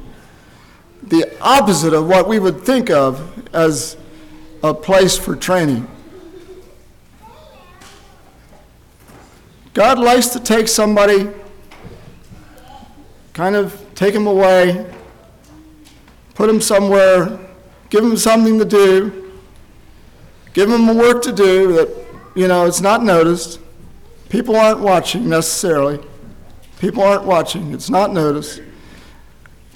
the 1.03 1.37
opposite 1.39 1.93
of 1.93 2.09
what 2.09 2.29
we 2.29 2.39
would 2.39 2.63
think 2.63 2.89
of 2.89 3.55
as 3.55 3.99
a 4.63 4.73
place 4.73 5.19
for 5.19 5.37
training. 5.37 5.87
God 9.75 9.99
likes 9.99 10.29
to 10.29 10.41
take 10.41 10.69
somebody, 10.69 11.29
kind 13.35 13.55
of 13.55 13.85
take 13.95 14.15
him 14.15 14.27
away, 14.27 14.91
put 16.35 16.49
him 16.49 16.63
somewhere, 16.63 17.39
give 17.91 18.03
him 18.03 18.17
something 18.17 18.59
to 18.59 18.65
do 18.65 19.26
Give 20.57 20.71
them 20.71 20.97
work 20.97 21.21
to 21.25 21.33
do 21.33 21.75
that, 21.75 22.07
you 22.35 22.49
know, 22.49 22.65
it's 22.65 22.81
not 22.81 23.03
noticed. 23.03 23.61
People 24.31 24.57
aren't 24.57 24.81
watching 24.81 25.29
necessarily. 25.29 26.03
People 26.81 27.03
aren't 27.03 27.25
watching. 27.25 27.75
It's 27.75 27.91
not 27.91 28.11
noticed. 28.11 28.63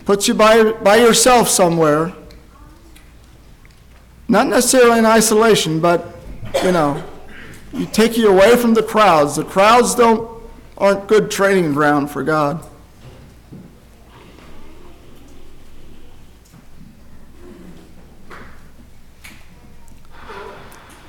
Puts 0.06 0.26
you 0.26 0.32
by, 0.32 0.72
by 0.72 0.96
yourself 0.96 1.50
somewhere. 1.50 2.14
Not 4.26 4.46
necessarily 4.46 5.00
in 5.00 5.04
isolation, 5.04 5.80
but, 5.80 6.16
you 6.64 6.72
know, 6.72 7.04
you 7.74 7.84
take 7.84 8.16
you 8.16 8.30
away 8.30 8.56
from 8.56 8.72
the 8.72 8.82
crowds. 8.82 9.36
The 9.36 9.44
crowds 9.44 9.94
don't 9.94 10.30
aren't 10.78 11.06
good 11.08 11.30
training 11.30 11.74
ground 11.74 12.10
for 12.10 12.22
God. 12.22 12.66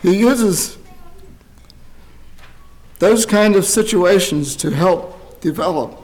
He 0.01 0.17
uses 0.17 0.77
those 2.99 3.25
kind 3.25 3.55
of 3.55 3.65
situations 3.65 4.55
to 4.57 4.71
help 4.71 5.41
develop 5.41 5.97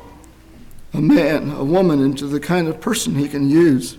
a 0.94 1.02
man, 1.02 1.52
a 1.52 1.64
woman 1.64 2.02
into 2.02 2.28
the 2.28 2.40
kind 2.40 2.68
of 2.68 2.82
person 2.82 3.16
he 3.16 3.28
can 3.28 3.50
use. 3.50 3.98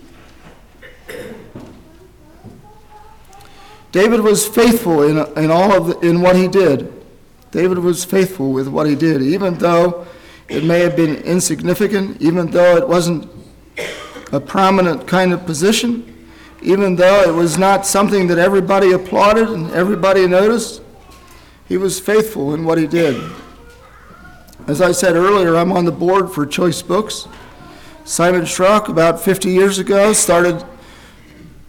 David 3.91 4.21
was 4.21 4.47
faithful 4.47 5.03
in, 5.03 5.17
in 5.41 5.49
all 5.49 5.71
of 5.71 5.87
the, 5.87 6.07
in 6.07 6.21
what 6.21 6.35
he 6.35 6.47
did. 6.47 6.93
David 7.51 7.79
was 7.79 8.05
faithful 8.05 8.51
with 8.51 8.67
what 8.67 8.85
he 8.85 8.95
did, 8.95 9.21
even 9.21 9.55
though 9.55 10.05
it 10.47 10.63
may 10.63 10.79
have 10.79 10.95
been 10.95 11.15
insignificant, 11.23 12.21
even 12.21 12.51
though 12.51 12.77
it 12.77 12.87
wasn't 12.87 13.29
a 14.31 14.39
prominent 14.39 15.07
kind 15.07 15.33
of 15.33 15.45
position 15.45 16.18
even 16.61 16.95
though 16.95 17.21
it 17.21 17.33
was 17.33 17.57
not 17.57 17.85
something 17.85 18.27
that 18.27 18.37
everybody 18.37 18.91
applauded 18.91 19.49
and 19.49 19.71
everybody 19.71 20.27
noticed, 20.27 20.81
he 21.67 21.77
was 21.77 21.99
faithful 21.99 22.53
in 22.53 22.65
what 22.65 22.77
he 22.77 22.87
did. 22.87 23.31
As 24.67 24.81
I 24.81 24.91
said 24.91 25.15
earlier, 25.15 25.55
I'm 25.55 25.71
on 25.71 25.85
the 25.85 25.91
board 25.91 26.31
for 26.31 26.45
Choice 26.45 26.81
Books. 26.81 27.27
Simon 28.03 28.41
Schrock, 28.41 28.87
about 28.87 29.21
50 29.21 29.49
years 29.49 29.79
ago, 29.79 30.13
started 30.13 30.65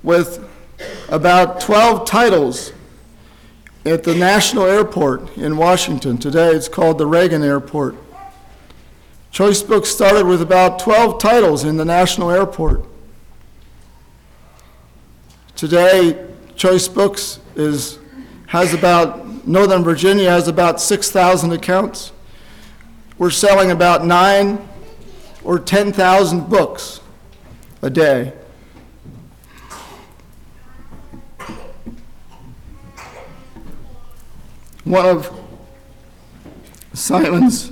with 0.03 0.48
about 1.09 1.61
12 1.61 2.07
titles 2.07 2.72
at 3.85 4.05
the 4.05 4.14
National 4.14 4.64
Airport 4.64 5.37
in 5.37 5.57
Washington. 5.57 6.18
Today 6.18 6.50
it's 6.50 6.68
called 6.68 6.98
the 6.98 7.07
Reagan 7.07 7.42
Airport. 7.42 7.94
Choice 9.31 9.62
Books 9.62 9.88
started 9.88 10.26
with 10.26 10.42
about 10.42 10.79
12 10.79 11.20
titles 11.20 11.64
in 11.64 11.76
the 11.76 11.85
National 11.85 12.31
Airport. 12.31 12.85
Today, 15.61 16.27
Choice 16.57 16.88
Books 16.88 17.38
is, 17.55 17.99
has 18.46 18.73
about, 18.73 19.46
Northern 19.46 19.85
Virginia 19.85 20.31
has 20.31 20.49
about 20.49 20.81
6,000 20.81 21.53
accounts. 21.53 22.12
We're 23.18 23.29
selling 23.29 23.70
about 23.70 24.03
nine 24.03 24.66
or 25.44 25.59
10,000 25.59 26.49
books 26.49 27.03
a 27.83 27.90
day. 27.90 28.33
One 34.85 35.05
of 35.05 35.31
Simon's 36.94 37.70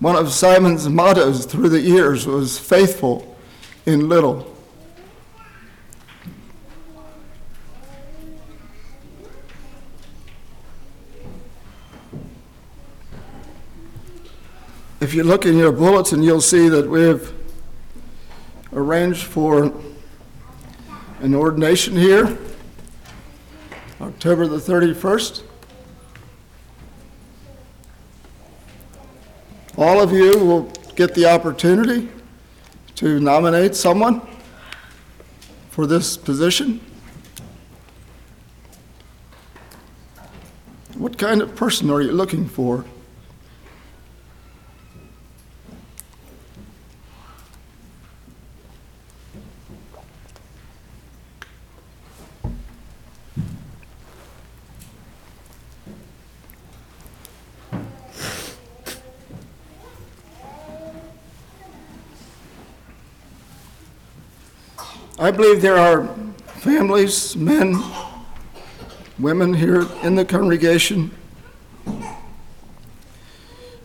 one 0.00 0.16
of 0.16 0.32
Simon's 0.32 0.88
mottos 0.88 1.46
through 1.46 1.68
the 1.68 1.80
years 1.80 2.26
was 2.26 2.58
faithful 2.58 3.36
in 3.86 4.08
little. 4.08 4.57
If 15.00 15.14
you 15.14 15.22
look 15.22 15.46
in 15.46 15.56
your 15.56 15.70
bulletin, 15.70 16.24
you'll 16.24 16.40
see 16.40 16.68
that 16.68 16.90
we've 16.90 17.32
arranged 18.72 19.22
for 19.22 19.72
an 21.20 21.36
ordination 21.36 21.96
here, 21.96 22.36
October 24.00 24.48
the 24.48 24.56
31st. 24.56 25.44
All 29.76 30.00
of 30.00 30.10
you 30.10 30.36
will 30.36 30.62
get 30.96 31.14
the 31.14 31.26
opportunity 31.26 32.08
to 32.96 33.20
nominate 33.20 33.76
someone 33.76 34.20
for 35.70 35.86
this 35.86 36.16
position. 36.16 36.80
What 40.96 41.16
kind 41.18 41.40
of 41.40 41.54
person 41.54 41.88
are 41.88 42.02
you 42.02 42.10
looking 42.10 42.48
for? 42.48 42.84
Believe 65.38 65.62
there 65.62 65.78
are 65.78 66.04
families, 66.46 67.36
men, 67.36 67.80
women 69.20 69.54
here 69.54 69.86
in 70.02 70.16
the 70.16 70.24
congregation 70.24 71.12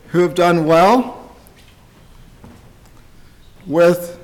who 0.08 0.20
have 0.22 0.34
done 0.34 0.66
well 0.66 1.32
with 3.68 4.20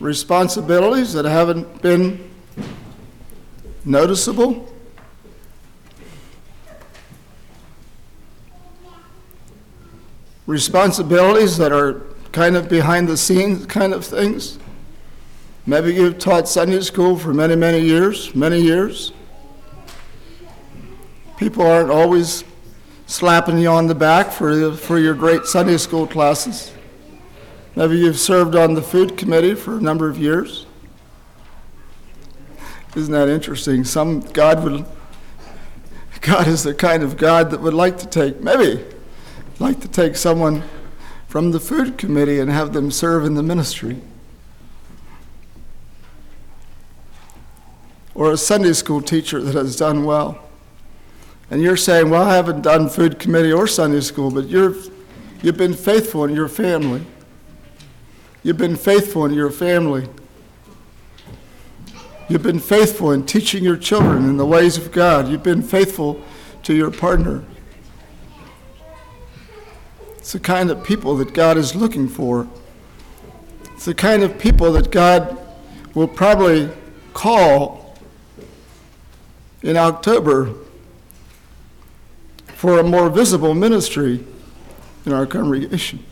responsibilities 0.00 1.12
that 1.12 1.26
haven't 1.26 1.82
been 1.82 2.30
noticeable. 3.84 4.72
Responsibilities 10.46 11.58
that 11.58 11.72
are 11.72 12.00
kind 12.32 12.56
of 12.56 12.70
behind 12.70 13.06
the 13.06 13.18
scenes 13.18 13.66
kind 13.66 13.92
of 13.92 14.02
things. 14.02 14.58
Maybe 15.70 15.94
you've 15.94 16.18
taught 16.18 16.48
Sunday 16.48 16.80
school 16.80 17.16
for 17.16 17.32
many, 17.32 17.54
many 17.54 17.78
years, 17.78 18.34
many 18.34 18.60
years. 18.60 19.12
People 21.36 21.64
aren't 21.64 21.92
always 21.92 22.42
slapping 23.06 23.56
you 23.56 23.68
on 23.68 23.86
the 23.86 23.94
back 23.94 24.32
for, 24.32 24.74
for 24.74 24.98
your 24.98 25.14
great 25.14 25.44
Sunday 25.44 25.76
school 25.76 26.08
classes. 26.08 26.72
Maybe 27.76 27.98
you've 27.98 28.18
served 28.18 28.56
on 28.56 28.74
the 28.74 28.82
food 28.82 29.16
committee 29.16 29.54
for 29.54 29.78
a 29.78 29.80
number 29.80 30.10
of 30.10 30.18
years. 30.18 30.66
Isn't 32.96 33.12
that 33.12 33.28
interesting? 33.28 33.84
Some 33.84 34.22
God 34.22 34.64
would 34.64 34.84
God 36.20 36.48
is 36.48 36.64
the 36.64 36.74
kind 36.74 37.04
of 37.04 37.16
God 37.16 37.52
that 37.52 37.60
would 37.60 37.74
like 37.74 37.96
to 37.98 38.08
take 38.08 38.40
maybe 38.40 38.84
like 39.60 39.78
to 39.82 39.88
take 39.88 40.16
someone 40.16 40.64
from 41.28 41.52
the 41.52 41.60
food 41.60 41.96
committee 41.96 42.40
and 42.40 42.50
have 42.50 42.72
them 42.72 42.90
serve 42.90 43.24
in 43.24 43.34
the 43.34 43.42
ministry. 43.44 44.00
Or 48.14 48.32
a 48.32 48.36
Sunday 48.36 48.72
school 48.72 49.00
teacher 49.00 49.40
that 49.40 49.54
has 49.54 49.76
done 49.76 50.04
well. 50.04 50.42
And 51.50 51.62
you're 51.62 51.76
saying, 51.76 52.10
Well, 52.10 52.22
I 52.22 52.34
haven't 52.34 52.62
done 52.62 52.88
food 52.88 53.18
committee 53.18 53.52
or 53.52 53.66
Sunday 53.66 54.00
school, 54.00 54.30
but 54.30 54.48
you're, 54.48 54.74
you've 55.42 55.56
been 55.56 55.74
faithful 55.74 56.24
in 56.24 56.34
your 56.34 56.48
family. 56.48 57.04
You've 58.42 58.58
been 58.58 58.76
faithful 58.76 59.24
in 59.24 59.34
your 59.34 59.50
family. 59.50 60.08
You've 62.28 62.42
been 62.44 62.60
faithful 62.60 63.10
in 63.10 63.26
teaching 63.26 63.64
your 63.64 63.76
children 63.76 64.24
in 64.26 64.36
the 64.36 64.46
ways 64.46 64.78
of 64.78 64.92
God. 64.92 65.28
You've 65.28 65.42
been 65.42 65.62
faithful 65.62 66.22
to 66.62 66.74
your 66.74 66.90
partner. 66.92 67.44
It's 70.16 70.32
the 70.32 70.38
kind 70.38 70.70
of 70.70 70.84
people 70.84 71.16
that 71.16 71.34
God 71.34 71.56
is 71.56 71.74
looking 71.74 72.06
for. 72.06 72.46
It's 73.72 73.84
the 73.84 73.94
kind 73.94 74.22
of 74.22 74.38
people 74.38 74.72
that 74.74 74.92
God 74.92 75.36
will 75.94 76.06
probably 76.06 76.70
call 77.14 77.79
in 79.62 79.76
October 79.76 80.54
for 82.46 82.78
a 82.78 82.82
more 82.82 83.08
visible 83.10 83.54
ministry 83.54 84.24
in 85.06 85.12
our 85.12 85.26
congregation. 85.26 86.04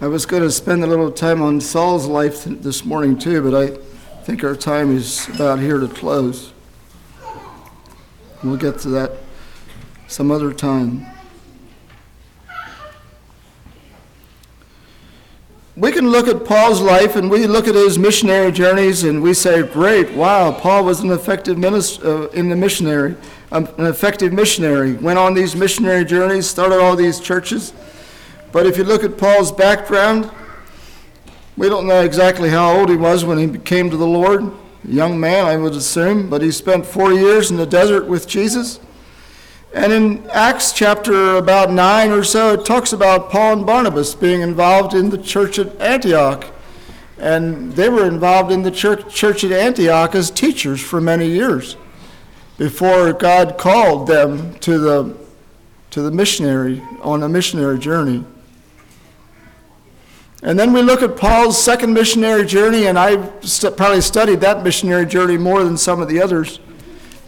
I 0.00 0.08
was 0.08 0.26
going 0.26 0.42
to 0.42 0.50
spend 0.50 0.82
a 0.82 0.86
little 0.86 1.12
time 1.12 1.40
on 1.40 1.60
Saul's 1.60 2.06
life 2.06 2.44
this 2.44 2.84
morning 2.84 3.16
too, 3.16 3.40
but 3.48 3.54
I 3.54 3.76
think 4.24 4.42
our 4.42 4.56
time 4.56 4.96
is 4.96 5.28
about 5.28 5.60
here 5.60 5.78
to 5.78 5.86
close. 5.86 6.52
We'll 8.42 8.56
get 8.56 8.80
to 8.80 8.88
that 8.88 9.12
some 10.08 10.32
other 10.32 10.52
time. 10.52 11.11
We 15.82 15.90
can 15.90 16.10
look 16.10 16.28
at 16.28 16.44
Paul's 16.44 16.80
life 16.80 17.16
and 17.16 17.28
we 17.28 17.48
look 17.48 17.66
at 17.66 17.74
his 17.74 17.98
missionary 17.98 18.52
journeys 18.52 19.02
and 19.02 19.20
we 19.20 19.34
say, 19.34 19.64
great, 19.64 20.12
wow, 20.12 20.52
Paul 20.52 20.84
was 20.84 21.00
an 21.00 21.10
effective 21.10 21.58
minister 21.58 22.06
uh, 22.06 22.26
in 22.28 22.48
the 22.48 22.54
missionary, 22.54 23.16
um, 23.50 23.68
an 23.78 23.86
effective 23.86 24.32
missionary. 24.32 24.92
Went 24.92 25.18
on 25.18 25.34
these 25.34 25.56
missionary 25.56 26.04
journeys, 26.04 26.48
started 26.48 26.78
all 26.78 26.94
these 26.94 27.18
churches. 27.18 27.72
But 28.52 28.64
if 28.64 28.78
you 28.78 28.84
look 28.84 29.02
at 29.02 29.18
Paul's 29.18 29.50
background, 29.50 30.30
we 31.56 31.68
don't 31.68 31.88
know 31.88 32.02
exactly 32.02 32.48
how 32.48 32.78
old 32.78 32.88
he 32.88 32.94
was 32.94 33.24
when 33.24 33.38
he 33.38 33.58
came 33.58 33.90
to 33.90 33.96
the 33.96 34.06
Lord. 34.06 34.44
A 34.44 34.52
young 34.84 35.18
man, 35.18 35.46
I 35.46 35.56
would 35.56 35.72
assume, 35.72 36.30
but 36.30 36.42
he 36.42 36.52
spent 36.52 36.86
four 36.86 37.12
years 37.12 37.50
in 37.50 37.56
the 37.56 37.66
desert 37.66 38.06
with 38.06 38.28
Jesus. 38.28 38.78
And 39.74 39.90
in 39.92 40.30
Acts 40.30 40.72
chapter 40.72 41.36
about 41.36 41.70
9 41.70 42.10
or 42.10 42.24
so, 42.24 42.52
it 42.52 42.66
talks 42.66 42.92
about 42.92 43.30
Paul 43.30 43.54
and 43.54 43.66
Barnabas 43.66 44.14
being 44.14 44.42
involved 44.42 44.92
in 44.92 45.08
the 45.08 45.16
church 45.16 45.58
at 45.58 45.80
Antioch. 45.80 46.44
And 47.18 47.72
they 47.72 47.88
were 47.88 48.06
involved 48.06 48.52
in 48.52 48.62
the 48.62 48.70
church, 48.70 49.14
church 49.14 49.44
at 49.44 49.52
Antioch 49.52 50.14
as 50.14 50.30
teachers 50.30 50.80
for 50.80 51.00
many 51.00 51.26
years 51.26 51.76
before 52.58 53.12
God 53.14 53.56
called 53.56 54.06
them 54.06 54.54
to 54.60 54.78
the, 54.78 55.16
to 55.90 56.02
the 56.02 56.10
missionary, 56.10 56.82
on 57.00 57.22
a 57.22 57.28
missionary 57.28 57.78
journey. 57.78 58.24
And 60.42 60.58
then 60.58 60.72
we 60.72 60.82
look 60.82 61.02
at 61.02 61.16
Paul's 61.16 61.62
second 61.62 61.94
missionary 61.94 62.44
journey, 62.44 62.86
and 62.86 62.98
I 62.98 63.30
st- 63.40 63.76
probably 63.76 64.00
studied 64.00 64.40
that 64.40 64.64
missionary 64.64 65.06
journey 65.06 65.38
more 65.38 65.62
than 65.62 65.78
some 65.78 66.02
of 66.02 66.08
the 66.08 66.20
others. 66.20 66.58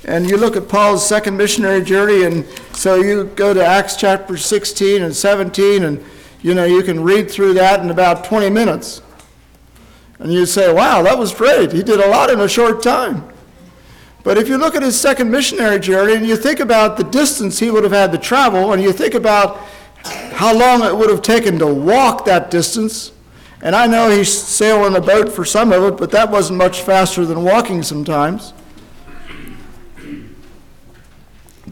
And 0.07 0.29
you 0.29 0.37
look 0.37 0.55
at 0.57 0.69
Paul's 0.69 1.07
second 1.07 1.37
missionary 1.37 1.83
journey, 1.83 2.25
and 2.25 2.45
so 2.73 2.97
you 2.97 3.25
go 3.37 3.55
to 3.55 3.65
Acts 3.65 3.97
chapter 3.97 4.37
16 4.37 5.03
and 5.03 5.17
17, 5.17 5.85
and 5.85 6.05
you 6.43 6.55
know 6.55 6.65
you 6.65 6.83
can 6.83 7.03
read 7.03 7.31
through 7.31 7.55
that 7.55 7.81
in 7.81 7.91
about 7.91 8.25
20 8.25 8.51
minutes. 8.51 9.01
And 10.19 10.33
you 10.33 10.47
say, 10.47 10.73
wow, 10.73 11.03
that 11.03 11.19
was 11.19 11.35
great. 11.35 11.73
He 11.73 11.83
did 11.83 12.01
a 12.01 12.09
lot 12.09 12.31
in 12.31 12.41
a 12.41 12.49
short 12.49 12.83
time. 12.83 13.25
But 14.23 14.39
if 14.39 14.49
you 14.49 14.57
look 14.57 14.75
at 14.75 14.83
his 14.83 14.99
second 14.99 15.31
missionary 15.31 15.79
journey 15.79 16.15
and 16.15 16.27
you 16.27 16.37
think 16.37 16.61
about 16.61 16.97
the 16.97 17.05
distance 17.05 17.59
he 17.59 17.71
would 17.71 17.83
have 17.83 17.93
had 17.93 18.13
to 18.13 18.19
travel, 18.19 18.73
and 18.73 18.83
you 18.83 18.93
think 18.93 19.15
about 19.15 19.59
how 20.33 20.57
long 20.57 20.83
it 20.83 20.97
would 20.97 21.11
have 21.11 21.23
taken 21.23 21.59
to 21.59 21.67
walk 21.67 22.25
that 22.27 22.51
distance. 22.51 23.13
And 23.63 23.75
I 23.75 23.87
know 23.87 24.11
he's 24.11 24.31
sailing 24.31 24.97
a 24.97 25.01
boat 25.01 25.33
for 25.33 25.45
some 25.45 25.73
of 25.73 25.83
it, 25.85 25.97
but 25.97 26.11
that 26.11 26.31
wasn't 26.31 26.59
much 26.59 26.83
faster 26.83 27.25
than 27.25 27.43
walking 27.43 27.83
sometimes. 27.83 28.53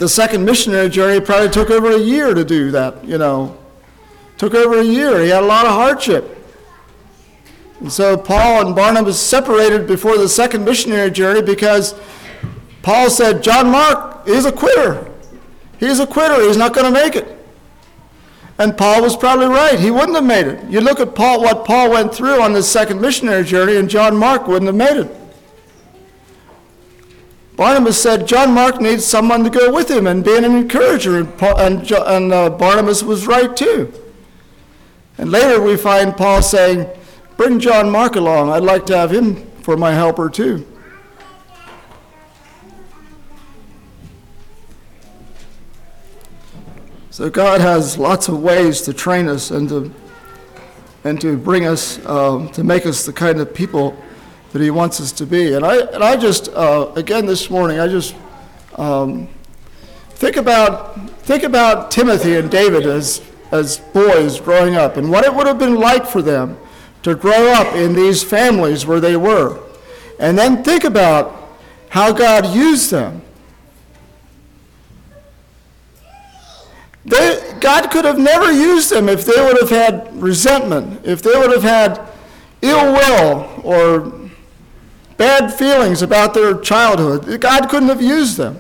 The 0.03 0.09
second 0.09 0.45
missionary 0.45 0.89
journey 0.89 1.21
probably 1.21 1.49
took 1.49 1.71
over 1.71 1.93
a 1.93 1.99
year 2.01 2.35
to 2.35 2.45
do 2.45 2.73
that, 2.73 3.05
you 3.05 3.19
know. 3.19 3.57
Took 4.37 4.53
over 4.53 4.81
a 4.81 4.83
year. 4.83 5.23
He 5.23 5.29
had 5.29 5.45
a 5.45 5.47
lot 5.47 5.65
of 5.65 5.71
hardship. 5.71 6.45
And 7.79 7.93
so 7.93 8.17
Paul 8.17 8.67
and 8.67 8.75
Barnabas 8.75 9.21
separated 9.21 9.87
before 9.87 10.19
the 10.19 10.29
second 10.29 10.65
missionary 10.65 11.13
journey 11.13 11.41
because 11.41 11.95
Paul 12.83 13.11
said, 13.11 13.45
John 13.45 13.71
Mark 13.71 14.27
is 14.27 14.45
a 14.45 14.51
quitter. 14.51 15.09
He's 15.79 16.01
a 16.01 16.07
quitter. 16.09 16.49
He's 16.49 16.57
not 16.57 16.75
going 16.75 16.93
to 16.93 17.01
make 17.01 17.15
it. 17.15 17.39
And 18.59 18.77
Paul 18.77 19.03
was 19.03 19.17
probably 19.17 19.47
right. 19.47 19.79
He 19.79 19.93
wouldn't 19.93 20.17
have 20.17 20.25
made 20.25 20.49
it. 20.49 20.69
You 20.69 20.81
look 20.81 20.99
at 20.99 21.15
Paul, 21.15 21.43
what 21.43 21.65
Paul 21.65 21.91
went 21.91 22.13
through 22.13 22.43
on 22.43 22.55
the 22.55 22.63
second 22.65 23.01
missionary 23.01 23.45
journey, 23.45 23.77
and 23.77 23.89
John 23.89 24.17
Mark 24.17 24.49
wouldn't 24.49 24.67
have 24.67 24.75
made 24.75 24.97
it. 24.97 25.22
Barnabas 27.57 28.01
said 28.01 28.27
John 28.27 28.53
Mark 28.53 28.81
needs 28.81 29.05
someone 29.05 29.45
to 29.45 29.51
go 29.51 29.73
with 29.73 29.91
him 29.91 30.07
and 30.07 30.25
be 30.25 30.37
an 30.37 30.45
encourager, 30.45 31.21
and, 31.21 32.33
uh, 32.33 32.51
Barnabas 32.51 33.03
was 33.03 33.27
right 33.27 33.55
too. 33.55 33.93
And 35.19 35.31
later 35.31 35.61
we 35.61 35.77
find 35.77 36.17
Paul 36.17 36.43
saying, 36.43 36.89
Bring 37.37 37.61
John 37.61 37.91
Mark 37.91 38.17
along. 38.17 38.51
I'd 38.51 38.63
like 38.63 38.87
to 38.87 38.97
have 38.97 39.11
him 39.11 39.51
for 39.63 39.77
my 39.77 39.93
helper 39.93 40.29
too. 40.31 40.67
So 47.11 47.29
God 47.29 47.61
has 47.61 47.99
lots 47.99 48.29
of 48.29 48.43
ways 48.43 48.81
to 48.83 48.95
train 48.95 49.29
us 49.29 49.51
and 49.51 49.69
to 49.69 49.93
and 51.05 51.21
to 51.21 51.37
bring 51.37 51.67
us 51.67 52.05
um, 52.07 52.49
to 52.53 52.65
make 52.65 52.87
us 52.87 53.05
the 53.05 53.13
kind 53.13 53.39
of 53.41 53.53
people 53.53 53.97
that 54.53 54.61
He 54.61 54.71
wants 54.71 55.01
us 55.01 55.13
to 55.13 55.27
be. 55.27 55.55
And 55.55 55.65
I 55.65 55.79
and 55.79 56.03
I 56.05 56.17
just 56.17 56.49
uh, 56.49 56.93
again 56.95 57.27
this 57.27 57.51
morning 57.51 57.81
I 57.81 57.89
just 57.89 58.15
um, 58.77 59.29
think 60.11 60.37
about 60.37 61.11
think 61.23 61.43
about 61.43 61.91
Timothy 61.91 62.37
and 62.37 62.51
David 62.51 62.87
as 62.87 63.23
as 63.51 63.79
boys 63.79 64.41
growing 64.41 64.77
up 64.77 64.97
and 64.97 65.11
what 65.11 65.25
it 65.25 65.35
would 65.35 65.47
have 65.47 65.59
been 65.59 65.77
like 65.77 66.07
for 66.07 66.23
them 66.23 66.59
to 67.03 67.15
grow 67.15 67.49
up 67.53 67.75
in 67.75 67.95
these 67.95 68.23
families 68.23 68.87
where 68.87 69.01
they 69.01 69.17
were. 69.17 69.61
And 70.19 70.39
then 70.39 70.63
think 70.63 70.85
about 70.85 71.59
how 71.89 72.13
God 72.13 72.55
used 72.55 72.91
them. 72.91 73.23
They, 77.05 77.57
God 77.61 77.91
could 77.91 78.05
have 78.05 78.19
never 78.19 78.53
used 78.53 78.91
them 78.91 79.09
if 79.09 79.25
they 79.25 79.45
would 79.45 79.61
have 79.61 79.71
had 79.71 80.23
resentment, 80.23 81.05
if 81.05 81.21
they 81.21 81.37
would 81.37 81.51
have 81.51 81.65
had 81.65 82.01
ill 82.63 82.93
will 82.93 83.61
or 83.65 84.22
bad 85.17 85.53
feelings 85.53 86.03
about 86.03 86.35
their 86.35 86.59
childhood. 86.61 87.41
God 87.41 87.69
couldn't 87.69 87.89
have 87.89 88.03
used 88.03 88.37
them. 88.37 88.59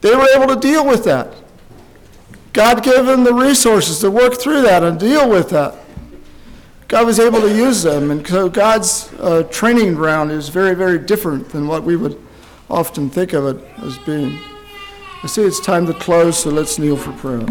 They 0.00 0.14
were 0.14 0.28
able 0.34 0.48
to 0.48 0.60
deal 0.60 0.86
with 0.86 1.04
that. 1.04 1.34
God 2.52 2.82
gave 2.82 3.06
them 3.06 3.24
the 3.24 3.32
resources 3.32 4.00
to 4.00 4.10
work 4.10 4.34
through 4.34 4.62
that 4.62 4.82
and 4.82 4.98
deal 4.98 5.28
with 5.28 5.50
that. 5.50 5.74
God 6.88 7.06
was 7.06 7.18
able 7.18 7.40
to 7.40 7.48
use 7.48 7.82
them, 7.82 8.10
and 8.10 8.26
so 8.26 8.50
God's 8.50 9.10
uh, 9.18 9.44
training 9.44 9.94
ground 9.94 10.30
is 10.30 10.50
very, 10.50 10.74
very 10.74 10.98
different 10.98 11.48
than 11.48 11.66
what 11.66 11.84
we 11.84 11.96
would 11.96 12.20
often 12.68 13.08
think 13.08 13.32
of 13.32 13.46
it 13.46 13.64
as 13.78 13.96
being. 13.98 14.38
I 15.22 15.26
see 15.26 15.42
it's 15.42 15.60
time 15.60 15.86
to 15.86 15.94
close, 15.94 16.40
so 16.40 16.50
let's 16.50 16.78
kneel 16.78 16.96
for 16.96 17.12
prayer. 17.12 17.46